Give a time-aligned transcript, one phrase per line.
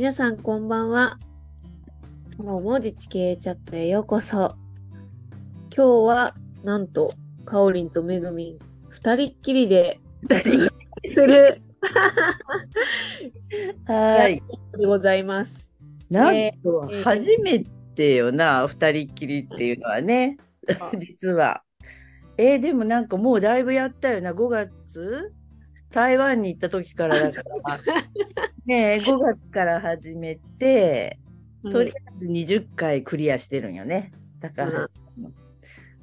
[0.00, 1.18] 皆さんこんばんは。
[2.38, 4.56] 今日も自治系チャットへようこそ。
[5.76, 6.34] 今日は、
[6.64, 7.12] なんと、
[7.44, 8.58] かおりんとめぐみん、
[8.88, 10.00] 二人っきりで、
[11.12, 11.60] する。
[13.84, 14.42] はい。
[14.78, 15.70] でございます。
[16.08, 17.62] なんえとー初め
[17.94, 20.38] てよな、二人っきりっていうのはね
[20.80, 21.62] あ、 実は。
[22.38, 25.34] えーでもなんかもうだいぶやったよな、5月？
[25.90, 27.78] 台湾に行った時からだから。
[28.66, 31.18] ねえ、5月から始めて、
[31.70, 34.12] とりあえず20回クリアしてるんよね。
[34.40, 34.90] だから、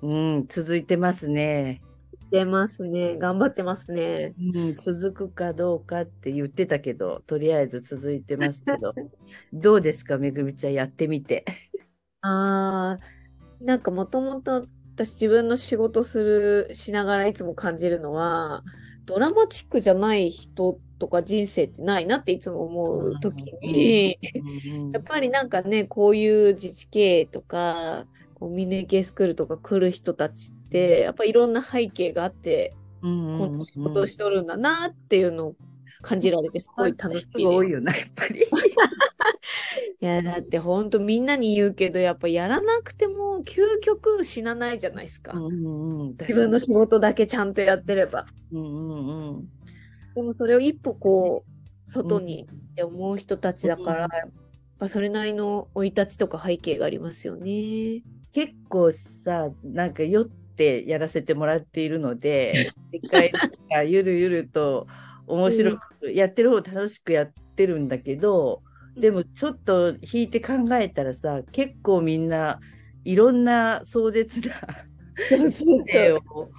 [0.01, 1.81] うん、続いてますね。
[2.29, 3.17] 出ますね。
[3.17, 4.33] 頑張ってますね。
[4.53, 8.93] うん、続くかどうかって言ってたけど、とりあえず続いてますけど、
[9.53, 11.45] どうですか、めぐみちゃん、やってみて。
[12.21, 18.63] あー、なんかもともと私自分の仕事する、しながらいつも感じるのは、
[19.07, 24.19] ドラマチックじゃない人とか人生ってないなっていつも思うときに、
[24.69, 33.37] うんやっぱりなんかね、こういう自治系とか、コミュニケスクールとか来る人たちって、やっぱいろんな背景があって、うん。
[33.39, 35.55] こんな仕事をしとるんだなっていうのを
[36.01, 38.41] 感じられて、すごい楽しい多いよな、やっぱり。
[39.99, 45.33] いや、だってほんとみんなに言うけど、やっぱやらなくても究極死なないじゃないですか。
[45.33, 48.27] 自分の仕事だけちゃんとやってれば。
[48.51, 49.49] うんうんうん。
[50.15, 54.29] でもそれを一歩こう、外にって思う人たちだから、やっ
[54.77, 58.03] ぱそれなりの生い立ちとか背景がありますよね。
[58.33, 64.87] 結構さ、なんか酔ってやらせてもらっているので、 一回なんかゆるゆると
[65.27, 68.63] 面白く、やってる方楽しくやってるんだけど、
[68.95, 72.59] でもちょっと引いて考えたらさ、結構みんな
[73.03, 74.55] いろんな壮絶な
[75.29, 76.49] そうそう生 を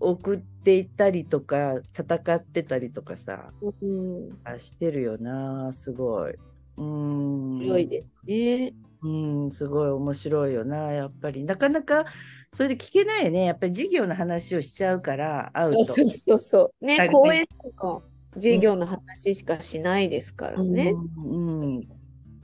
[0.00, 3.74] 送っていったりとか、戦ってたりとかさ、そう。
[3.80, 4.38] うん。
[4.44, 6.32] あしてるよな、すごい。
[6.32, 7.60] うーん。
[7.60, 8.72] 強いですね。
[9.02, 11.44] うん、すごい面白いよな、やっぱり。
[11.44, 12.06] なかなか
[12.54, 13.44] それで聞けないよね。
[13.44, 15.84] やっぱり事業の話をしちゃうから、会うと。
[15.92, 16.84] そうそうそう。
[16.84, 18.02] ね、二人で公
[18.36, 20.94] 演の授業の話しかしないですからね。
[21.18, 21.88] うん、うん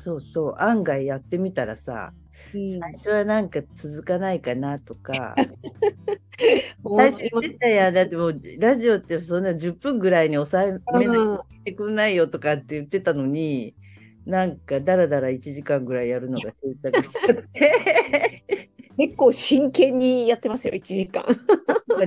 [0.02, 0.54] そうそう。
[0.58, 2.20] 案外やってみたらさ、うん
[2.54, 5.34] 最初はなんか続かないかなとか。
[6.96, 13.74] 最初言ってたやんだってもうラジオってそんな10分ぐらいに抑えめないてくんないよとかって言ってたのに、
[14.24, 18.69] なんかだらだら1時間ぐらいやるのが定着しちゃって。
[19.00, 21.24] 結構真剣にやってますよ、1時間。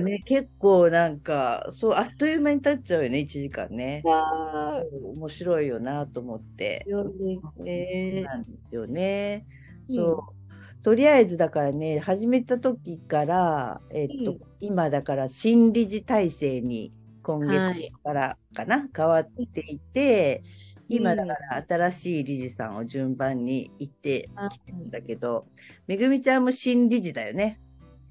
[0.00, 4.02] ね、結構なんか、そう、あっという間に経っちゃうよね、1時間ね。
[4.06, 4.80] あ
[5.16, 6.84] 面白いよなと思って。
[6.86, 8.22] 強いですね。
[8.22, 9.44] なんですよね。
[9.88, 10.82] うんそう。
[10.84, 20.42] とりあえずだからね、始めた時から、えっと、うん今だから新理事体制に今はい月からかな、変わっていて、
[20.88, 25.46] 今うんだから新しい理事さんを順番に行ってあきてるんだけど、
[25.86, 27.60] めぐみちゃんも新理事だよね、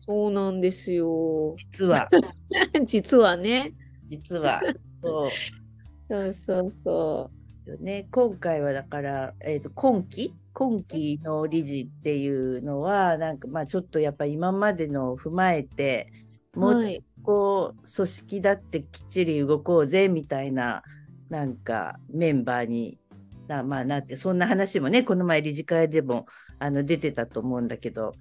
[0.06, 1.56] そうなんですよ。
[1.58, 2.10] 実は。
[2.86, 3.74] 実はね。
[4.06, 4.62] 実は。
[5.02, 5.30] そう。
[6.08, 7.32] そうそうそ
[7.66, 10.34] よね、今回はだから、えー、と今期？
[10.52, 16.12] 今期の理事っていうのはなんかまあちょっとやっぱ今までのを踏まえて
[16.56, 16.60] う。
[16.60, 17.04] もうちょっとはい。
[17.24, 20.84] こう組織だってきっちり動こうぜみたいな
[21.34, 23.00] なんかメンバーに
[23.48, 26.28] な,、まあ、なってそんな話もねこの前理事会でも
[26.60, 28.12] あの出てたと思うんだけど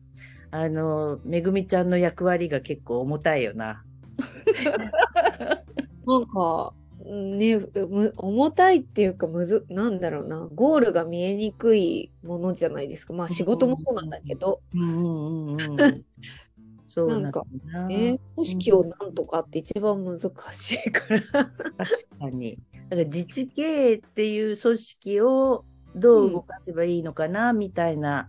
[0.51, 3.85] あのめぐみちゃんの役割が結構重たいよな。
[6.07, 6.75] なんか、
[7.05, 7.59] ね、
[7.89, 13.15] む重たいっていうかむず、なんだろうな、ゴールが見えにくいものじゃないですか。
[13.15, 16.05] まあ仕事もそうなんだけど、うんうんうんうん、
[16.87, 21.23] そうなんだなね、組織をなんとかって一番難しいから。
[21.33, 22.59] 確かに。
[22.91, 28.29] だから自治経営っていう組織をどう動かせばいいのかな、みたいな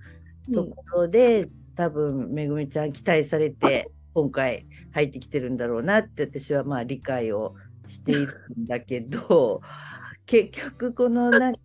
[0.54, 7.56] ところで、多分めぐみちゃん期待されて今回入ってきてるんだろうなって私はまあ理解を
[7.88, 8.28] している
[8.60, 9.62] んだけど
[10.26, 11.60] 結局このなんか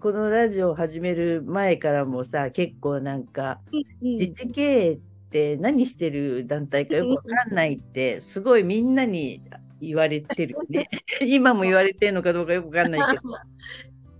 [0.00, 3.60] このラジオを始める前からもさ結構なんか
[4.00, 5.00] 自治経営っ
[5.30, 9.42] て何してる団体かよくわかんないってすごいみんなに
[9.86, 10.88] 言われてるよね
[11.24, 13.22] 今も言われてるのかどうかよくわかんないけど。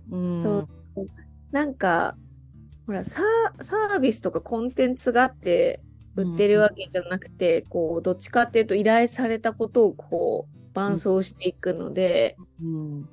[0.11, 0.67] うんそう
[1.51, 2.17] なんか、
[2.85, 5.79] ほら、サーサービスとかコンテンツがあって
[6.15, 13.09] 売ってるわけじゃなくて、こう、どっちかっていうと依頼されたことをこう、伴走していくので、うん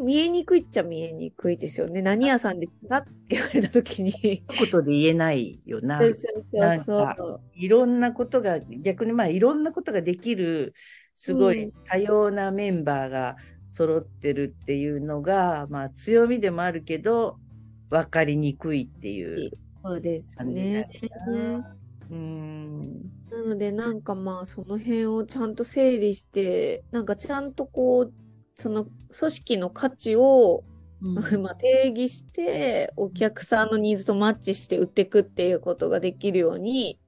[0.00, 2.00] 見えにくいっちゃ見えにくいですよね。
[2.00, 4.10] 何屋さんですかって言われたときに。
[4.10, 6.00] 一言で言えないよな。
[6.00, 6.14] そう
[6.50, 7.40] そうそう。
[7.54, 10.74] いろんなことが、逆にまあいろんなことができる、
[11.14, 13.36] すごいうん多様なメンバーが
[13.68, 17.38] 揃ってるっていうのが、まあ強みでもあるけど、
[17.90, 19.50] 分かりにくいっていう
[19.84, 20.88] そうですね。
[22.10, 23.02] うん。
[23.30, 28.12] なのでなんかまあその辺をちゃんと整理してなんかちゃんとこう
[28.56, 30.64] その組織の価値を、
[31.00, 37.01] うん まあ定義してお客さんのニーズとマッチして売っていくっていうことができるようにうんうん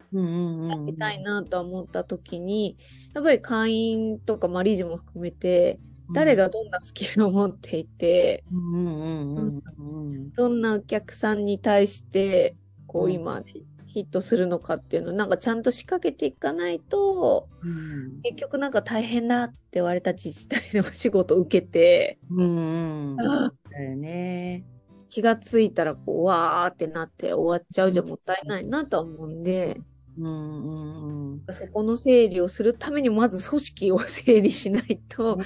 [0.68, 2.76] やうんりたいなとは思った時に
[3.14, 5.80] やっぱり会員とかまあ理事も含めて
[6.12, 12.56] 誰がどんなスキルを持っていてうんうんうんうんうんどんなお客さんに対して
[12.86, 13.12] こううん。
[13.12, 13.42] 今
[13.86, 18.20] ヒットするのかっていうのをなんかちゃんと仕掛けていかないとうん。
[18.22, 24.64] 結局なんか大変だって言われた自治体のお仕事を受けてうんだよね。
[25.08, 29.80] 気がついたらこうわーってなって終わっちゃうじゃもったいないなとは思うんで
[30.18, 35.38] うんうんうんそこの整理をするためにまず組織を整理しないと。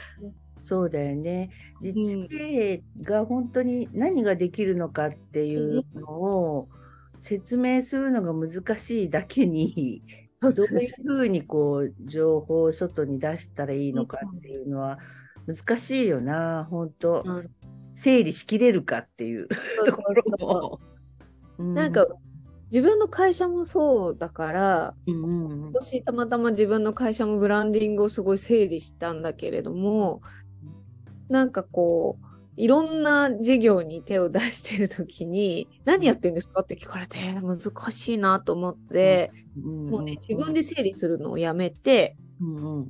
[0.63, 1.51] そうだよね。
[1.81, 6.69] 自治経営が本当に何ができるのかっていうのを
[7.21, 10.03] 説明するのが難しいだけに、
[10.43, 14.99] どういうふうにこう情報を外に出したらいいのかっていうのは
[15.47, 17.23] 難しいよな、本当。
[17.25, 17.51] うん
[17.99, 19.49] 整理しきれるかっていう
[19.85, 20.81] ところも。
[21.59, 22.07] うなんか、
[22.71, 25.61] 自分の会社もそうだからうんうんうん。
[25.61, 30.23] 今年たまたま自分の会社もブランディングをすごい整理したんだけれども
[31.29, 37.59] なんかこういろんな事業に手を出してる時に何やってんですかって聞かれて難
[37.93, 42.89] しいなと思って、もうね自分で整理するのをやめてうんうん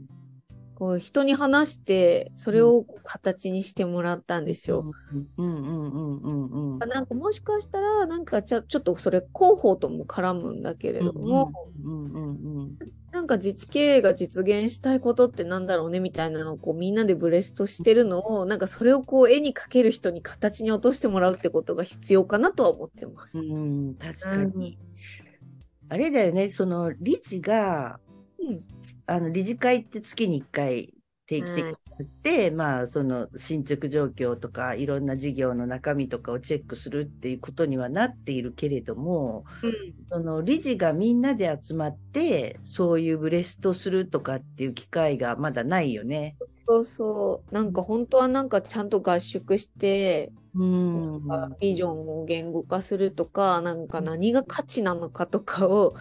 [0.78, 4.92] こう人に話してそれを形にしてもらったんですよ。
[5.36, 11.50] うんうんうんうんうんなんかもしかしたらなんかちょちょっとそれ広報とも絡むんだけれども、
[11.84, 12.30] うんうん
[12.60, 12.78] うん
[13.10, 23.40] なんか自治経営が実現したいことってなんだろうねみたいなのをこうみんなでブレストしてるのをなんかそれをこう絵に描ける人に形に落としてもらうってことが必要かなとは思ってます。
[23.40, 24.78] うん、確かに。
[25.88, 27.98] あれだよね、その理事が、
[28.38, 28.77] うん
[29.08, 30.94] あの理事会って月に1回
[31.26, 39.44] 定期的にやって、まあその進捗状況とかいろんな事業の中身とかをチェックするっていうことにはなっているけれども、
[40.10, 46.36] その理事がみんなで集まってそういうブレストするとかっていう機会がまだないよね。
[46.66, 51.22] そうそうなんか本当はなんかちゃんと合宿して、うん。
[51.60, 55.94] ビジョンを言語化するとかなんか何が価値なのかとかを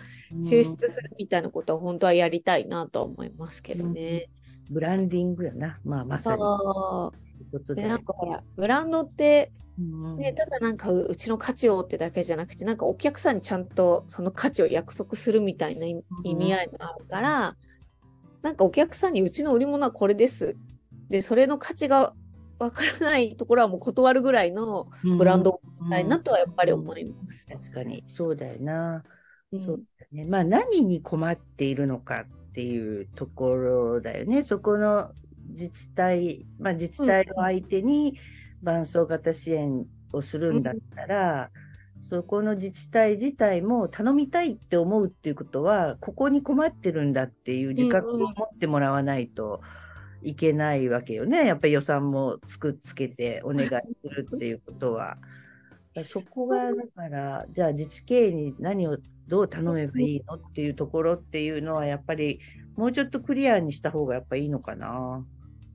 [0.44, 4.30] 抽出するみたいなことは本当はやりたいなとは思いますけどね。
[4.70, 5.80] ブランディングやな。
[5.86, 6.42] まあまさに。
[6.42, 17.56] あということーででなんかほらブランドってうんね、ただなんかううちの価値をってだけじゃなくてなんかお客さんにちゃんとその価値を約束するみたいな意意味合いもあるから、
[18.42, 20.56] なんかお客さんにうちの売り物はこれです
[21.10, 22.16] でそれの価値が
[22.58, 27.48] わからないところはもう断るぐらいのブランドを持ちたいなとはやっぱり思います。
[27.48, 29.04] 確かに、そうだよな。
[29.52, 30.26] そうね。
[30.26, 34.44] まあ、何に困っているのかっていうところだよね。
[34.44, 35.12] そこの
[35.50, 38.20] 自治体、まあ、自治体を相手に
[38.62, 41.52] 伴走型支援をするんだったら、
[42.02, 49.62] そこの自治体自体も頼みたいって思うっていうことは、ここに困ってるんだっていう自覚を持ってもらわないと
[50.22, 51.46] いけないわけよね。
[51.46, 55.18] やっぱり予算もつくっつけてお願いするっていうことは。
[56.06, 62.40] そこが、だから、じゃあ自治経営に何をどう頼めばいいのっていうところっていうのは、やっぱり
[62.76, 65.26] もうちょっとクリアにした方がやっぱいいのかな。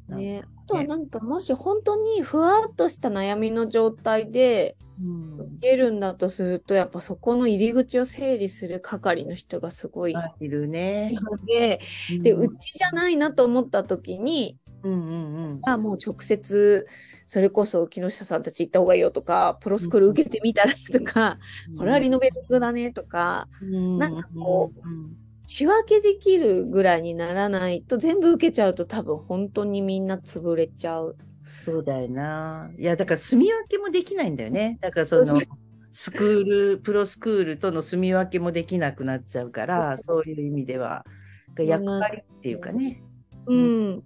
[0.08, 5.40] ね、あとはなんかもし本当にふわっとした悩みの状態でうん。
[5.58, 11.12] 受けるんだとするとやっぱそこの入り口を整理する係の人がすごいあいるね。
[11.14, 11.80] ので、
[12.22, 15.60] でうちじゃないなと思った時にうんうんうん。
[15.64, 16.86] あもう直接
[17.26, 21.38] それこそ木下さんたち行った方がいいよとかプロスクール受けてみたらとか、
[21.78, 31.16] これはリノベリングだねとかうんなんかこうんうん仕分けできるぐらいにならないと全部受けちゃうと多分本当にみんな潰れちゃう。
[31.64, 32.70] そうだよな。
[32.78, 34.78] いや、だから住み分けもできないんだよね。
[34.80, 35.26] だからその
[35.92, 41.04] スクール、プロスクールとの住み分けもできなくなっちゃうから、そういう意味では、
[41.58, 43.02] 役割っていうかね。
[43.46, 44.02] うん。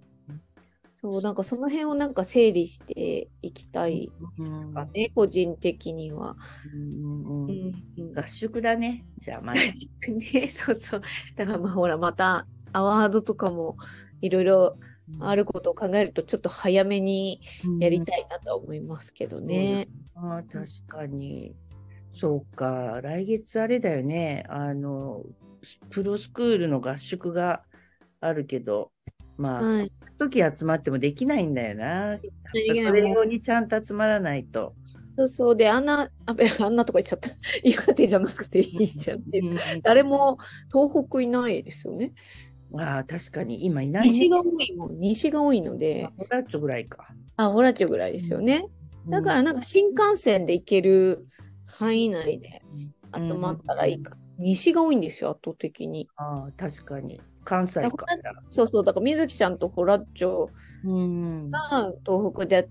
[0.99, 6.35] そう、なんかその辺をなんか整理していきたいですかね、個人的には。
[6.73, 9.05] うんうんうんうんうん合宿だね。
[9.19, 9.59] じゃあ、まず。
[10.11, 11.01] ね、そうそう。
[11.35, 13.77] だからまあほら、またアワードとかも
[14.21, 14.77] いろいろ
[15.19, 17.41] あることを考えると、ちょっと早めに
[17.79, 19.87] やりたいなとは思いますけどね。
[20.15, 21.55] ああ確かに。
[22.15, 22.99] そうか。
[23.03, 24.45] 来月あれだよね。
[24.49, 25.23] あの、
[25.91, 27.61] プロスクールの合宿が
[28.19, 28.91] あるけど、
[29.37, 29.91] まあ、はい。
[30.17, 32.17] 時集まってもできないんだよな。
[32.17, 32.23] そ
[32.91, 34.73] れ用にちゃんと集まらないと。
[35.17, 35.55] そうそう。
[35.55, 37.29] で、あんな、ああんなとか言っちゃった。
[37.63, 39.23] 岩手じゃなくていいじゃん。
[39.81, 40.37] 誰も
[40.71, 42.13] 東北いないですよね。
[42.75, 44.99] ああ、確かに今いない、ね、西が多いもん。
[44.99, 46.09] 西が多いので。
[46.17, 47.07] ホラッチョぐらいか。
[47.35, 48.67] あ、ホラッチョぐらいですよね。
[49.05, 51.25] うん、だからなんか新幹線で行ける
[51.65, 52.61] 範囲内で
[53.15, 54.17] 集まったらいいか。
[54.37, 56.07] うん、西が多いんですよ、圧倒的に。
[56.15, 57.19] ああ、確かに。
[57.47, 58.05] 関西か。
[58.49, 60.49] そうそう、だから水木ちゃんとホラッチョ
[61.49, 62.67] が東北で、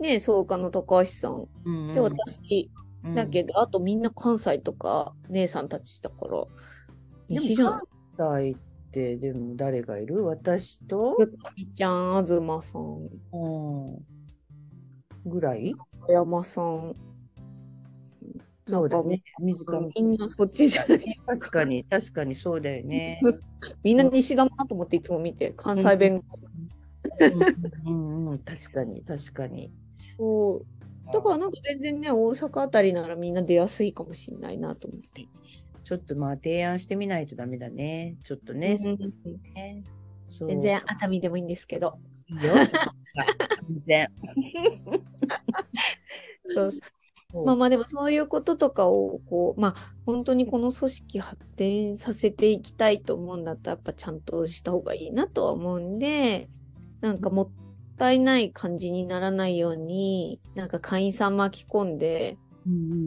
[0.00, 2.68] ね、創価の高橋さん、うんうん、で、私、
[3.14, 6.44] だけど、あとみんな関西とか姉さんたちだから、
[7.28, 8.56] 西じゃない関西っ
[8.90, 10.26] てでも誰がいる？
[10.26, 11.16] 私と？
[11.76, 13.08] ちゃん、東さん。
[13.32, 13.98] う
[15.28, 15.30] ん。
[15.30, 15.72] ぐらい？
[16.08, 16.96] 山さん。
[18.68, 19.22] そうだね。
[19.40, 23.20] 水上みんなそっちじゃない確かに、確かにそうだよね。
[23.82, 26.22] みんな西だなと思っていつも見て、関西弁。
[27.84, 29.72] うん、うん、確かに、確かに。
[30.16, 31.12] そう。
[31.12, 35.26] だからなんか全然ね、大阪あたりならみんな出やすいかもしれないなと思って。
[35.84, 38.16] ちょっとまあ提案してみないとダメだね。
[38.24, 38.76] ちょっとね。
[38.76, 39.82] ね
[40.46, 41.98] 全然熱海でもいいんですけど。
[42.28, 42.54] いいよ。
[43.68, 44.08] 全然。
[46.54, 46.70] そう
[47.44, 56.48] まあまあでもそういうこととかをこうまあ本当にこの組織発展させていきたいと思うんだったらやっぱちゃんとした方がいいなとは思うんで
[57.00, 57.50] なんかもっ
[57.96, 62.36] たいない感じにならないようになんか会員さん巻き込んで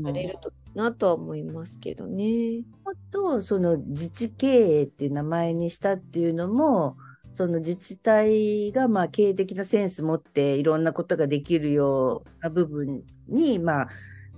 [0.04, 2.64] やれるといいなとは思いますけどね。
[3.12, 4.48] とその自治経
[4.82, 6.98] 営っていう名前にしたっていうのも
[7.34, 13.88] その自治体がまあ経営的なセンス持っていろんなことができるような部分にまあ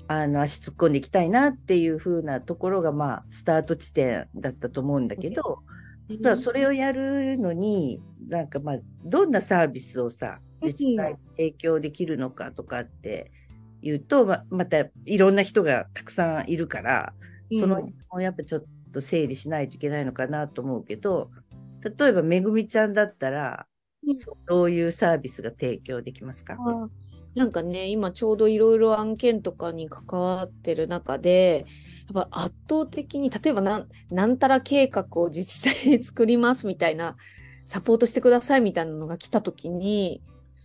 [0.08, 5.60] あの足突っ込んでいきたいなっていう風なところがまあスタート地点だったと思うんだけど、
[6.10, 8.00] うん、それをやるのに
[8.30, 13.32] なんかまあどんなサービスをさ自治体に提供できるのかとかって
[13.82, 17.14] いうと、ままたいろんな人がたくさんいるから
[17.60, 21.30] その辺をやっぱちょっと整理しないといけないのかなと思うけど
[22.00, 23.68] 例えばめぐみちゃんだったら、
[24.48, 26.58] どういうサービスが提供できますか？
[27.36, 31.66] なんかね、今ちょうどいろいろ案件とかに関わってる中で、
[32.14, 37.16] やっぱ圧倒的に、例えばなん、なんたら計画を自治体で作りますみたいな、
[37.66, 40.22] サポートしてくださいみたいなのが来たときに、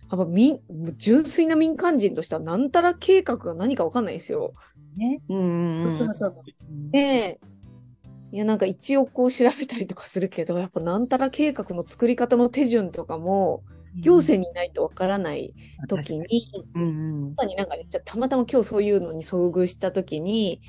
[0.09, 0.61] やっぱみ
[0.97, 4.53] 純粋な民間人としては、なんたら計画が何か分かんないですよ。
[4.95, 5.21] ね。
[5.27, 5.35] う
[5.89, 5.93] ん。
[5.93, 6.33] そうそう。
[6.91, 7.39] で、
[8.31, 13.63] いや、なんか一応こう調べたりとかするけど、やっぱなんたら計画の作り方の手順とかも、
[13.95, 15.53] 行政にいないとわからない
[15.87, 20.61] 時に、うんうん、になんかね、じゃたまたま今日そういうのに遭遇した時に、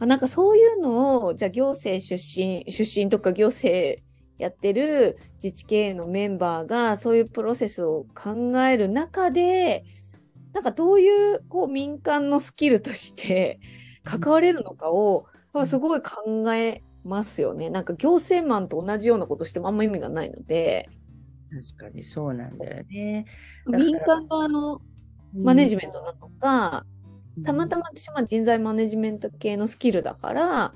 [0.00, 4.00] あなんかそういうのを、じゃあ行政出身、出身とか行政
[4.38, 9.84] やってる自治経営のメンバーがそういうプロセスを考える中で、
[10.52, 13.60] なんかどういうこう民間のスキルとして
[14.04, 15.26] 関われるのかを、
[15.64, 17.68] すごい考えますよね。
[17.68, 20.88] なんか行政マンと同じようなことしてもあんま意味がないので。
[21.52, 23.26] 確かにそうなんだよね。
[23.66, 24.80] 民間側の
[25.34, 26.86] マネジメントなのか、
[27.36, 30.74] うん、たまたま私は人材マネジメント系のスキルだから、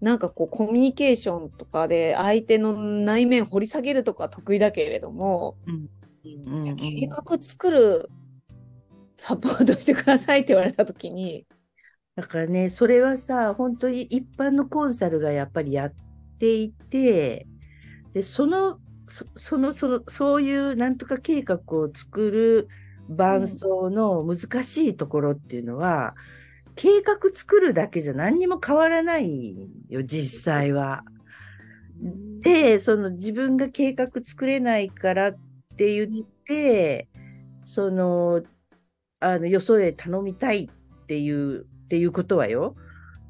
[0.00, 8.10] なんかこうコミュニケーションとかで相手の内面掘り下げるとか得意だけれども、うん、じゃ計画作る
[9.16, 11.46] サポートしてくださいって言われた時に、
[12.16, 15.92] だからね、それはさ、本当に一般のコンサルがやっぱりやっ
[16.38, 17.46] ていて、
[18.12, 18.78] で、その、
[19.08, 22.68] そその、その、そういうなんとか計画を作る
[23.08, 26.14] 伴奏の難しいところっていうのは、
[26.66, 31.04] うん、計画作るだけじゃ何にも変わらないよ、実際は。
[32.40, 35.36] で、その自分が計画作れないからっ
[35.76, 37.08] て言って、
[37.66, 38.42] その、
[39.20, 42.76] あの、よそへ頼みたいっていうっていうことはよ。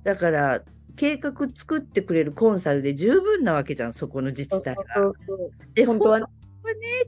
[0.04, 0.62] だから、
[0.96, 4.84] 計画作ってくれるコンサルで十分なわけじゃん、そこの自治体が。
[5.74, 6.26] で、本当はね、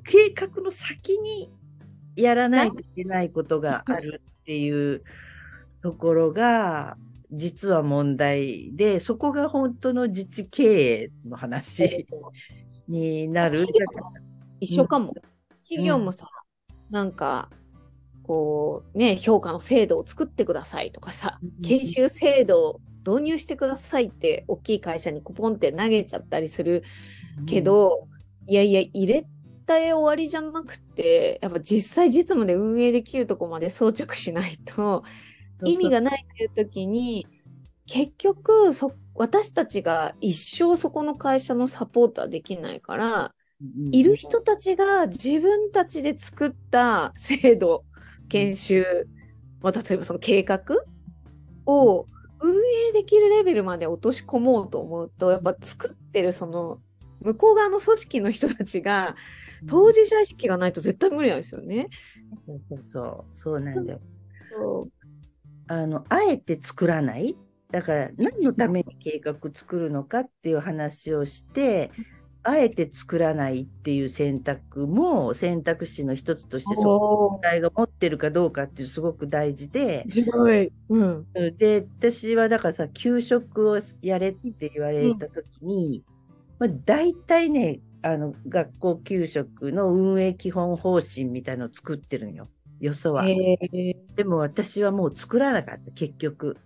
[0.04, 1.52] 計画の先に
[2.16, 5.02] やらないといけないことがあるっていう
[5.82, 6.96] ところが、
[7.32, 12.06] 実は問題で、そこが本当の自治経営の話
[12.88, 13.66] になる。
[14.60, 15.14] 一緒かも。
[15.64, 16.28] 企業もさ、
[16.68, 17.50] うん、なんか、
[18.22, 26.82] こうね、評価の制度を作ってくださいとかさ、研修制度を導入してくださいって大きい会社にコポンって投げちゃったりする
[27.46, 28.08] けど、
[28.46, 29.26] いやいや、入れ
[29.66, 35.04] た終わりじゃなくて、やっぱ実際実務で運営できるとこまで装着しないと
[35.64, 37.26] 意味がないという時に、
[37.86, 43.32] 結局そ、私たちが一生そこの会社のサポートはできないから、
[43.90, 47.84] いる人たちが自分たちで作った制度
[48.28, 49.08] 研修
[49.62, 50.62] まあ、例えばその計画
[51.66, 52.06] を
[52.40, 52.54] 運
[52.88, 56.80] 営できるレベルまで落とし込もうと思うとやっぱ作ってるその
[57.20, 59.16] 向こう側の組織の人たちが
[59.66, 61.88] 当事者意識がないと絶対無理なんですよね。
[62.42, 64.00] そうそうそう、そうなんだよ。
[64.50, 64.92] そう。
[65.66, 67.36] あの、あえて作らない？
[67.72, 71.90] だから何のために計画作るのかっていう話をして、
[72.48, 80.72] あえて作らないっていう選択も選択肢の一つとして、その題が持ってるかどうかっていうすごく大事で、ーすごい。
[80.88, 81.26] うん。
[81.58, 86.04] で、私はだからさ、給食をやれって言われたときに、
[86.58, 92.48] まあ、大体ね、あの、学校給食の運営基本方針みたいのを作ってるんよ。
[92.80, 93.24] よそは。
[93.24, 96.56] でも私はもう作らなかった、結局。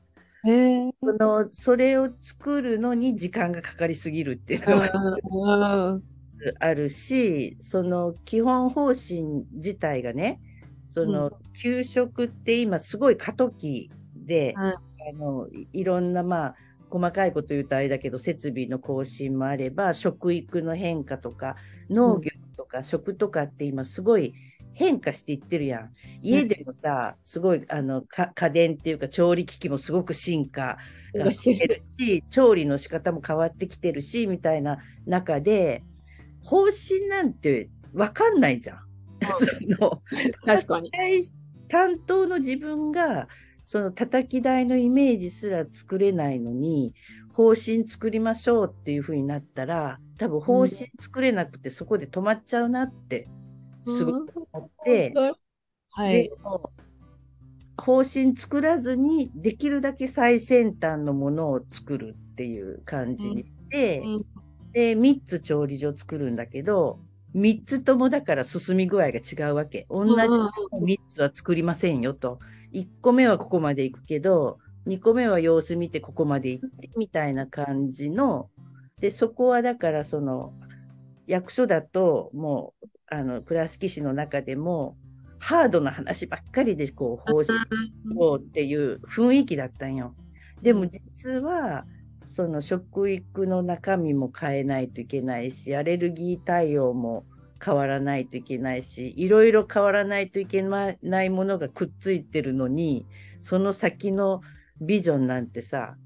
[0.45, 0.91] へえ。
[1.03, 4.91] その、それを作るのに時間がかかりすぎるっていうのが
[5.93, 6.03] うん
[6.59, 10.41] あるし、その基本方針自体がね、
[10.89, 14.75] その、給食って今すごい過渡期で、はい
[15.09, 16.55] あのいいろんなまあ
[16.91, 21.57] 細かいこと言うとあれだけど設備の更新もあれば食育の変化とか
[21.89, 24.35] 農業とか食とかって今すごい
[24.81, 25.91] 変化していってるやん。
[26.23, 30.79] 家でもさ、すごいあのか家電っていうか調理機器もすごく進化
[31.15, 35.83] がしてるし、調理の仕方も変わってきてるし、みたいな中で、
[36.43, 38.79] 方針なんてわかんないじゃん。
[39.21, 40.03] その
[40.47, 40.91] 確かに。
[41.69, 43.29] 担当の自分が、
[43.67, 46.95] その叩き台のイメージすら作れないのに、
[47.35, 53.29] 方針作りましょうっていう風になったら、多分方針作れなくてそこで止まっちゃうなって、
[53.87, 55.15] すごく思って、
[55.91, 56.13] はい。
[56.13, 56.31] で。
[56.43, 56.71] も
[57.81, 64.25] 方針作らずにできるだけ最先端のものを作るっていう感じにして、うん
[64.73, 67.01] で3つ調理所作るんだけど
[67.35, 69.87] 3つともだから進み具合が違うわけ。
[69.91, 72.39] 同じ3つは作りませんよと。
[72.73, 78.49] 1個目はここまで行くけど2個目は様子見てここまで行ってみたいな感じの。
[79.01, 80.53] でそこはだからその
[81.27, 84.97] 役所だともうあの倉敷市の中でも
[85.39, 87.59] ハードな話ばっかりでこう方針
[88.17, 90.15] をっていう雰囲気だったんよ。
[90.63, 91.87] でも実は
[92.27, 97.25] その食育の中身も変えないといけないしアレルギー対応も
[97.63, 103.07] 変わらないといけないしいろいろ変わらないといけないものがくっついてるのに
[103.41, 104.43] その先の
[104.81, 105.97] ビジョンなんてさ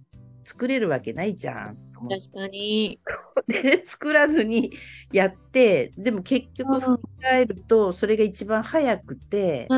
[0.45, 1.84] 作れるわけないじゃん。
[2.01, 3.01] 確かに。
[3.47, 4.73] で作らずに
[5.13, 9.69] やってでも結局振り返るとそれが一番早くて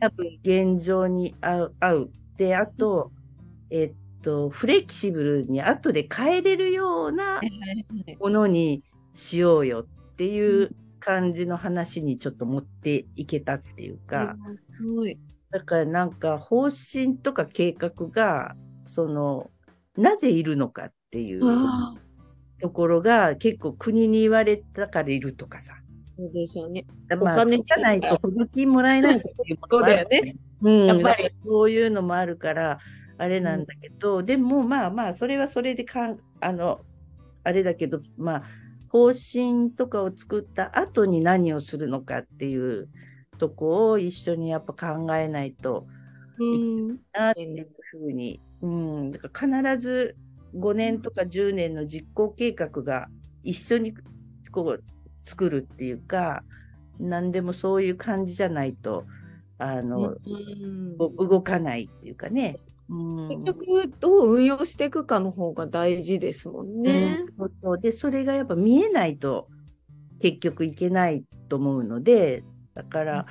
[0.00, 1.74] 多分現状に合う。
[1.80, 3.10] 合うであと
[3.70, 7.40] えっとフレキシブルに後で変えれるような
[8.20, 8.82] ものに
[9.14, 14.36] しようよっていう感じの話にちょっと持っていけたっていうか、
[14.76, 15.18] すごい。
[15.50, 18.54] だからなんか方針とか計画が
[18.86, 19.50] その
[19.96, 21.40] なぜいるのかっていう
[22.60, 25.74] ところが結構国に言われたからいるとかさ。
[26.16, 26.84] そうでしょうね。
[27.08, 30.36] まあ、お金つかないと補助金もらえないっていうものもあるそうだよね。
[30.60, 32.78] うん、やっぱりそういうのもあるから、
[33.18, 36.80] あれなんだけど、でもまあまあ、それはそれでかん、あの、
[37.44, 38.42] あれだけど、まあ、
[38.88, 42.88] 方針とかを作った後に何をするのかっていう
[43.38, 45.86] とこを一緒にやっぱ考えないと
[46.38, 46.98] うん。
[47.12, 50.16] なっていうふうに、うん、だから必ず
[50.54, 53.08] 5年とか10年の実行計画が
[53.42, 53.94] 一緒に
[54.50, 54.84] こう
[55.24, 56.42] 作るっていうか、
[56.98, 59.04] 何でもそういう感じじゃないと、
[59.58, 62.56] あの、うん動かないっていうかね。
[62.88, 67.18] うん結局、どう運用していくかの方が大事ですもんね。
[67.22, 67.78] うんそうそう。
[67.78, 69.48] で、それがやっぱ見えないと
[70.20, 73.26] 結局いけないと思うので、だから、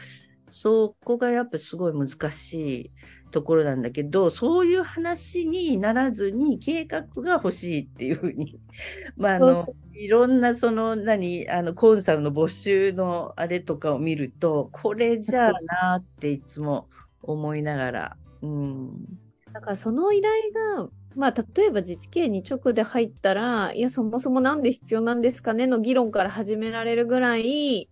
[0.49, 2.91] そこがやっぱすごい難しい
[3.31, 8.59] ところなんだけど、そういう話にならずに計画が欲しいっていうふうに、
[9.17, 9.53] まあ、あの
[9.93, 15.51] いろんなその、何、あの、コンサルの募集のあれとかを見ると、これじゃあ
[15.83, 16.87] なっていつも
[17.21, 19.19] 思いながら、うん。
[19.51, 20.33] だからその依頼
[20.77, 27.89] が、まあ、例えば自治系に直で入ったら、いや、そもそもなんで必要なんですかねの議論から始められるぐらい、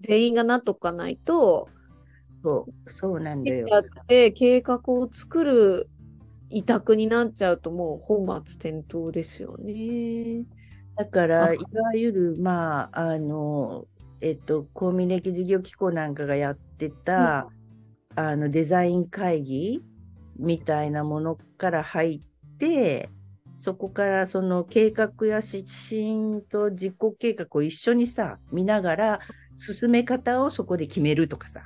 [0.00, 1.68] 全員がなっとかないと、
[2.44, 3.66] そう、そうなんだよ。
[3.68, 5.88] やって計画を作る
[6.50, 10.44] 委託になっちゃうと、もう本末転倒ですよね。
[10.94, 13.86] だから、あいわゆる、まあ、あの、
[14.20, 17.48] えっと、公民歴事業機構なんかがやってた、
[18.14, 19.82] あの、デザイン会議
[20.38, 23.08] みたいなものから入って、
[23.56, 29.20] そこからその計画や指針と実行計画を一緒にさ、見ながら、
[29.56, 31.62] 進め方をそこで決めるとかさ、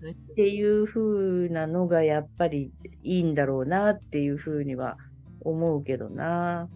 [0.00, 4.96] っていう風なのがやっぱりいいんだろうなっていう風には
[5.40, 6.68] 思うけどな。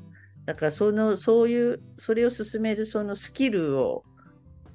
[0.44, 4.04] だからそのそういうそれを進めるそのスキルを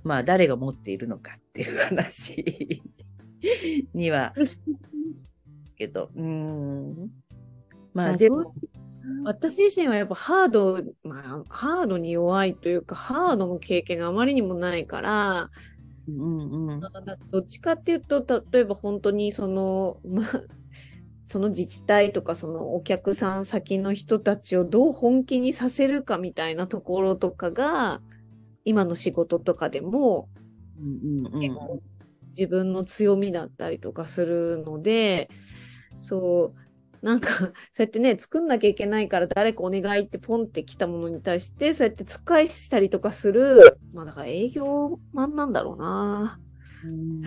[0.03, 2.85] まあ誰が持っているのかっていう話
[3.93, 4.33] には
[5.75, 7.09] けどうん
[7.93, 8.53] まあでも
[9.23, 15.49] 私自身はやっぱハード、まあ、ハードに弱いというかハードの経験があまりにもないから、
[16.07, 16.79] うんうん、
[17.31, 20.25] どっちかっていうと例えば本当にその、 まあ、
[21.27, 28.01] その自治体とかそのお客さん先の人たちをどう本気にさせるかみたいなところとかが
[28.63, 30.29] 今の仕事とかでも、
[30.79, 31.81] うんうんうん、
[32.29, 35.29] 自分の強みだったりとかするので
[35.99, 36.66] そう
[37.07, 46.37] なんか、 そうやってね、作んなきゃいけないから誰かお願いってポンってきたものに対して、そうやって使いしたりとかする、まあだから営業マンなんだろうな。
[46.83, 47.21] うん。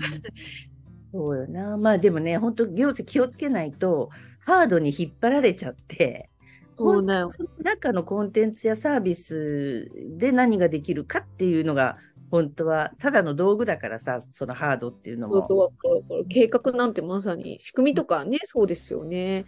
[1.12, 1.78] そうよな。
[1.78, 6.28] まあでもね、本当行政気をつけないと、ハードに引っ張られちゃって、
[6.76, 7.32] そうだよ。
[7.62, 11.98] 中のコンテンツやサービスで何ができるかっていうのが
[12.30, 15.46] 本当はただの道具だからさそのハードっていうのも。
[15.46, 16.26] そうそう。
[16.28, 19.44] 計画なんてまさに仕組みとかねそうですよね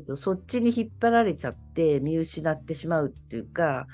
[0.00, 3.86] けどそっちに引っ張られちゃって見失ってしまうっていうか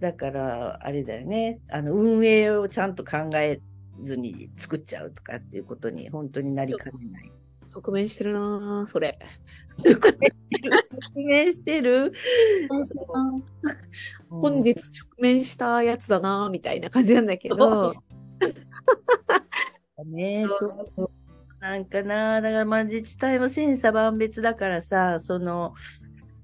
[0.00, 3.60] だからあれだよねあの運営をちゃんと考え
[4.02, 7.32] ずに作っちゃうとかっていうことに本当になりかねない。
[7.74, 9.18] 直面してるなそれ。
[9.84, 10.70] 直面してる。
[11.14, 12.12] 直面してる。
[14.30, 17.92] 本日直面したやつだなみたいな感じなんだけど。
[20.06, 21.10] ねそう
[21.60, 25.74] なんかな、だからまあ自治体も千差万別だからさ、その、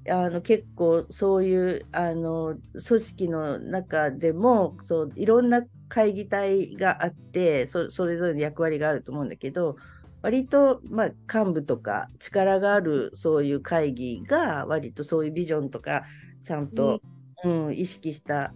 [0.09, 9.77] あの結構そういうあの組織の中でもそういろんな会議体があってそそれぞれの役割があると思うんだけど
[10.21, 16.05] 割と、まあ、幹部とか力があるそういう会議が割とそういうビジョンとか
[16.43, 17.01] ちゃんと、
[17.43, 18.53] うん、うん、意識した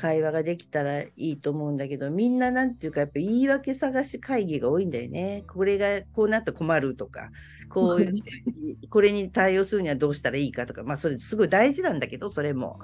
[0.00, 5.44] 会話ができたらいいと思うんだけどみんななんていうかやっぱ言い訳探し会議が多いんだよね。
[5.46, 7.30] これがこうなったら困るとか
[7.68, 7.98] こう
[8.88, 12.78] これに対応するにはどうしたらいいかとかまあそれすごい大事なんだけどそれも。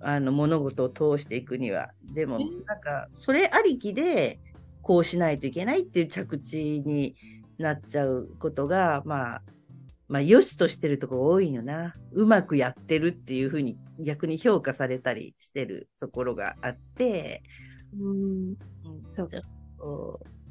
[0.00, 4.38] あの物事を通していくにはでもなんかそれありきで
[4.80, 7.16] こうしないといけないっていう着地に
[7.58, 9.42] なっちゃうことが、まあ、
[10.08, 11.94] まあ、良しとしてるところ多いよな。
[12.12, 17.42] うまくやってるっていうふうに逆に評価されたりしてるところがあって、
[17.98, 18.56] うん、
[19.10, 19.30] そう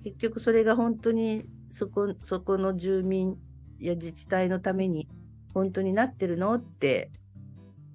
[0.04, 3.36] 結局それが本当にそこそこの住民
[3.80, 5.08] や自治体のために
[5.54, 7.10] 本当になってるのって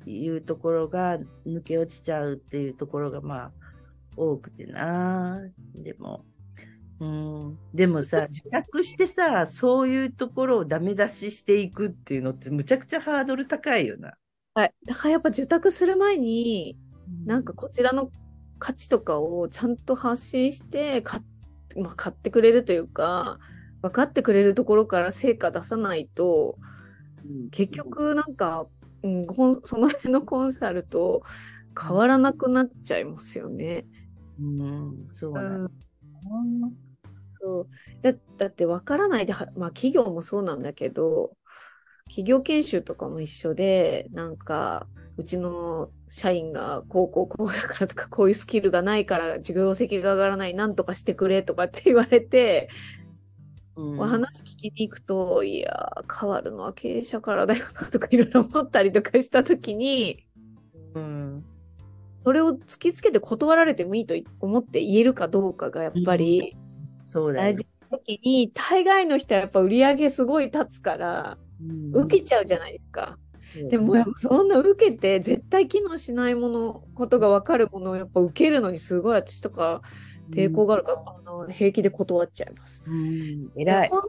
[0.05, 3.53] いうところが抜け落ちちゃうっていうところがまあ
[4.17, 5.41] 多くてな。
[5.75, 6.25] でも
[7.01, 14.15] うん、でもさ、自覚してさ、そういうところをダメ出ししていくっていうのって、むちゃくちゃハードル高いよな。
[14.55, 14.75] はい。
[14.87, 16.77] だからやっぱ受託する前に、
[17.25, 18.11] なんかこちらの
[18.59, 21.21] 価値とかをちゃんと発信して買,、
[21.77, 23.39] まあ、買ってくれるというか、
[23.83, 26.57] 分かってくれるところから成果出さないと、
[27.25, 28.67] うん、結局なんか、
[29.03, 29.27] うん、
[29.65, 31.23] その辺のコンサルと
[31.81, 33.85] 変わらなくなっちゃいますよね。
[34.41, 35.71] うん、そうなん、
[37.21, 37.69] そう。
[38.03, 41.37] だだって分からないで、まあ、企業もそうなんだけど
[42.07, 52.69] 企業研修とかも一緒でなんかうちの社員がこうこうこうだからとかこういうスキルがないから授業績が上がらないなんとかしてくれとかって言われて、
[53.77, 60.27] うん、話聞きに行くといや変わるのは経営者からだよなとかいろいろ思ったりとかした時に、
[60.95, 61.45] うん、
[62.23, 66.57] それを突きつけて断られてもいいと思って言えるかどうかがやっぱり、
[67.05, 67.67] そうだよ、ね。
[67.91, 71.37] 時に、大概の人はやっぱ売り上げすごい立つから、
[71.93, 73.19] 受けちゃうじゃないですか。
[73.69, 79.83] でもそんな受けて絶対機能しないものことが分かるものをやっぱ受けるのにすごい私とか
[80.31, 82.83] 抵抗があるから、うん、あの平気で断っちゃいます。
[82.87, 83.91] うん、偉い。
[83.91, 84.03] 断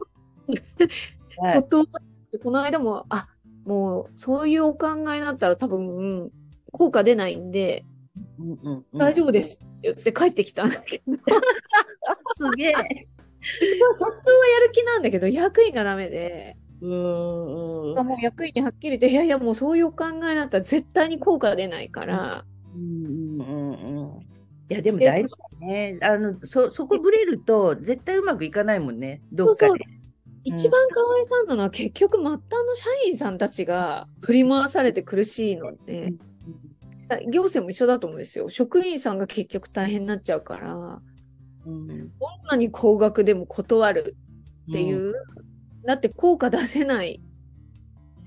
[1.82, 1.86] っ
[2.32, 3.28] てこの間もあ
[3.66, 6.30] もうそういうお考えだったら多分、うん、
[6.72, 7.84] 効果出ないんで、
[8.92, 11.14] 大丈夫ですって言って帰ってきたんだけど。
[12.36, 12.72] すげえ。
[12.72, 16.56] そこは社長はやる気なんだけど、役員がダメで。
[16.80, 22.44] うんうん、もう役員にはっきり言って、いやいや、もうそういうお考えだったら絶対に効果出ないから。
[22.74, 25.98] うんうんうん、いや、でも大事だね。
[26.02, 29.58] あのそそこぶれると、絶対うまくいかないもんね、どっかで。
[29.58, 30.04] そうそう
[30.46, 36.12] 一番かわいそうなのは、結局、末端の社員さんたちが振り回されて苦しいので、
[37.20, 38.48] 行政も一緒だと思うんですよ。
[38.48, 41.00] 職員さんが結局大変になっちゃうから。
[41.66, 42.08] うん、どん
[42.50, 44.16] なに高額でも断る
[44.70, 45.14] っていう、
[45.86, 47.22] だって効果出せない。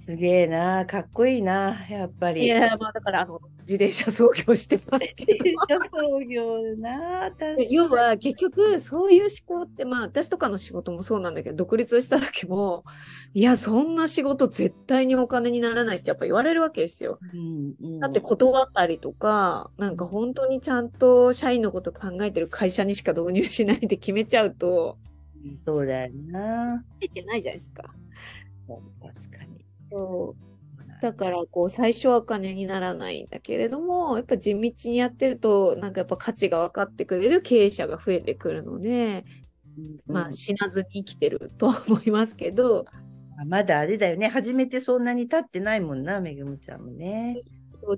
[0.08, 2.46] すげえな、かっこいいな、やっぱり。
[2.46, 5.34] いや、まあだからあの自転車操業してますけど。
[5.44, 7.74] 自転車操業な、確かに。
[7.74, 12.86] 要は結局そういう思考ってまあ私とかの仕事もそうなんだけど独立した時も
[13.34, 17.20] いやそんな仕事絶対にお金にならないってやっぱ言われるわけですよ。
[17.34, 24.98] うんうん、だって断ったりとかなんか本当にちゃんと社員のこと考えてる会社にしか導入しないで決めちゃうと
[25.66, 26.82] そうだよな。
[27.02, 27.84] いけないじゃないですか。
[29.02, 29.57] 確かに。
[29.90, 39.24] そうだからこう最初はお金にならないんだけれどもやっぱ地道にやってるとなんかやっぱ価値が分かってくれる経営者が増えてくるので、
[40.08, 42.86] まあ死なずに生きてるとは思いますけど、
[43.46, 44.28] まだあれだよね。
[44.28, 47.44] 初めてそんなに経ってないもんな、めぐむちゃんもね。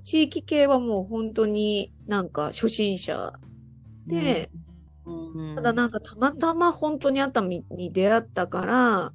[0.02, 3.32] 地域系はもう本当になんか初心者
[4.06, 9.12] で、うんただなんかたまたま本当に熱海に出会ったから、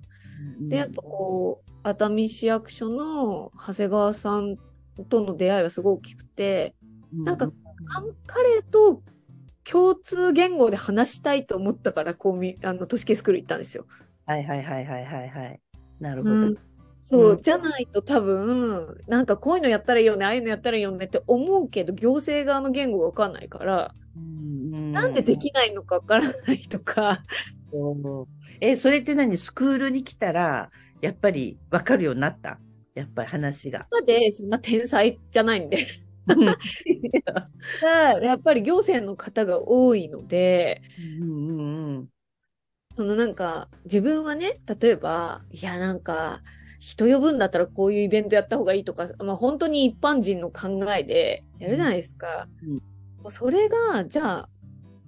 [0.69, 4.58] でやっぱこう熱海市役所の長谷川さん
[5.10, 6.73] との出会いはすごい大きくて、
[7.12, 9.03] なんかあん彼と
[9.63, 13.86] 共通言語で話したいと思ったからこうみあの都市系スクール行ったんですよ。
[14.25, 15.60] はいはいはいはいはいはい。
[15.99, 16.36] なるほど。
[16.36, 16.55] うん。
[17.01, 17.41] そう、うん。
[17.41, 23.93] じゃないと多分なんかこういうのやったらいいよねああいうのやったらいいよねって思うけど行政側の言語が分かんないから、
[24.93, 27.23] なんでできないのか分からないとか、
[28.62, 29.38] え、それって何？
[29.38, 32.60] スクールに来たら、やっぱり分かるようになった？
[32.94, 33.88] やっぱり話が。
[33.91, 35.86] までそんな天才じゃないんで。
[38.22, 40.82] やっぱり行政の方が多いので。
[41.22, 42.10] うんうんうん
[42.96, 46.41] そのなんか自分はね例えばいやなんか
[46.80, 52.48] 人呼ぶんだったらこういうイベントやった方がいいとか、まあ、本当に一般人の考えでやるじゃないですか。
[52.63, 52.74] うん
[53.22, 54.50] もうそれがじゃあ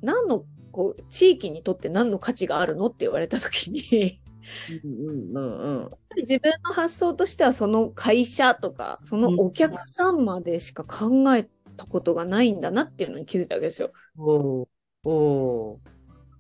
[0.02, 0.44] 何の
[0.78, 4.22] こう地域にとって何の価値があるのって言われた時に
[4.68, 13.92] うんうんうんうん自分の発想としてはその会社とかそのお客さんまでしか考えたことがないんだなっていうのに気づいたわけですよ。
[14.18, 14.68] おー
[15.04, 15.80] お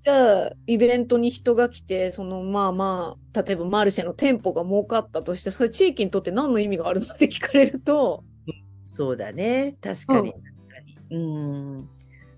[0.02, 9.78] じゃあイベントに人が来てそのまあまあ例えばマルシェの店舗が儲かったとしてそれ地域にとって何の意味があるのって聞かれるとーそうだね。
[9.82, 11.00] 確かにうん確かに。
[11.10, 11.19] う
[11.84, 11.89] ん。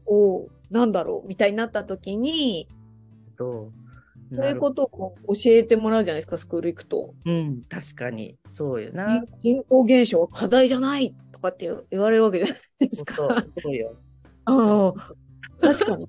[0.05, 2.67] おうなんだろうみたいになった時に
[3.37, 3.71] と
[4.35, 7.15] そういうことをこう教えてもらうじゃないですかスクール行くと。
[7.25, 8.37] うん、確かに。
[8.47, 9.23] そうよな。
[9.41, 12.53] 人口減少は課題じゃないとかって言われるわけじゃな
[12.85, 13.15] いですか。
[13.63, 13.95] そうよ。
[14.45, 15.13] あ あ
[15.59, 16.07] 確かに。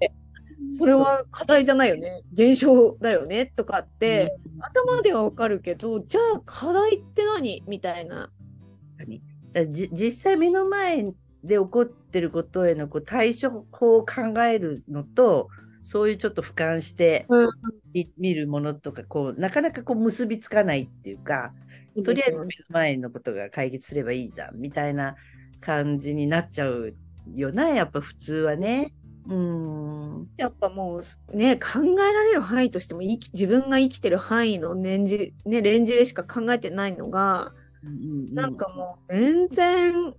[0.00, 0.08] え
[0.72, 7.62] それは課題じゃないよね減少だよねとかって、頭ではわかるけどじゃあ課題って何？
[7.68, 8.32] みたいな。
[8.76, 9.22] 確かに
[9.92, 11.04] 実際目の前
[11.44, 15.48] で起こってることへのこう対処法を考えるのと
[15.82, 17.26] そういうちょっと俯瞰して
[18.16, 21.52] 見るものとかこうなかなかこう結びつかないっていうか
[22.02, 25.16] とりあえず目の前のことが解決すればいいじゃんみたいな
[25.60, 26.94] 感じになっちゃう
[27.34, 28.92] よなやっぱ普通はね。
[29.26, 30.28] うん。
[30.36, 37.52] やっぱもうね考えられる範囲としても自分が生きてる範囲の年次、ね、レンジでしか考えてないのが、
[38.32, 40.14] なんかもう全然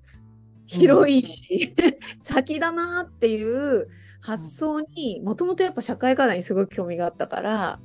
[0.66, 1.76] 広いし、
[2.20, 3.88] 先だなっていう
[4.22, 7.80] 発想にもともとやっぱ社会課題にすごい興味があったから、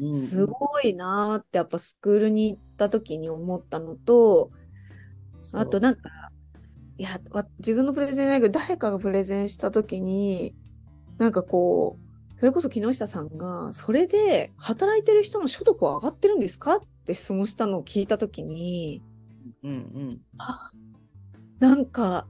[0.00, 0.06] うん。
[0.06, 4.50] うんすごいなってやっぱスクールに行った時に思ったのと
[5.54, 6.00] あとなんか
[6.98, 10.54] いやわ自分のプレゼンじゃないけど誰かがプレゼンした時に
[11.18, 11.98] なんかこ
[12.36, 19.02] うそれこそ木下さんがそれで働いてる人の所得は上がってるんですかって質問したのを聞いた時に
[19.62, 20.20] うんうん
[21.62, 22.26] なんか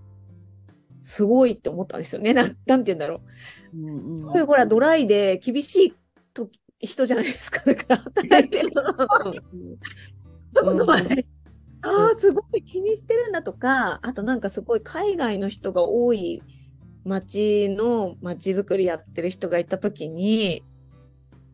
[1.00, 2.34] すごいって思ったんですよね。
[2.36, 3.22] なんなんて言うんだろ
[3.72, 3.78] う。
[3.78, 5.94] うんうんそういうほらドライで厳しい
[6.34, 7.62] と人じゃないですか。
[7.64, 9.78] だから働いてるうん
[10.52, 11.26] とこまで。
[11.84, 16.42] ああ、すごい気にしてるんだとか、あとなんかすごい海外の人が多い
[17.04, 20.62] 街の街づくりやってる人がいたときに、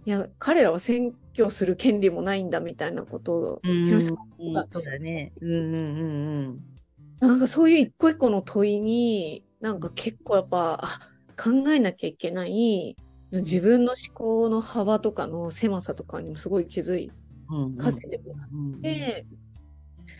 [0.04, 5.32] いや、彼らは選挙する権利もないんだみたいなことを、うん広瀬さんうんが言ったんですよそうだね。
[5.40, 6.77] うんうんうん
[7.20, 11.00] なんかそういう一個一個の問いに、なんか結構やっぱ、あ、
[11.36, 12.96] 考えなきゃいけない、
[13.32, 17.10] 自分の思考の幅とかの狭さとかにもすごい気づい
[17.50, 17.76] うん。
[17.76, 19.26] かせてもらっうんて、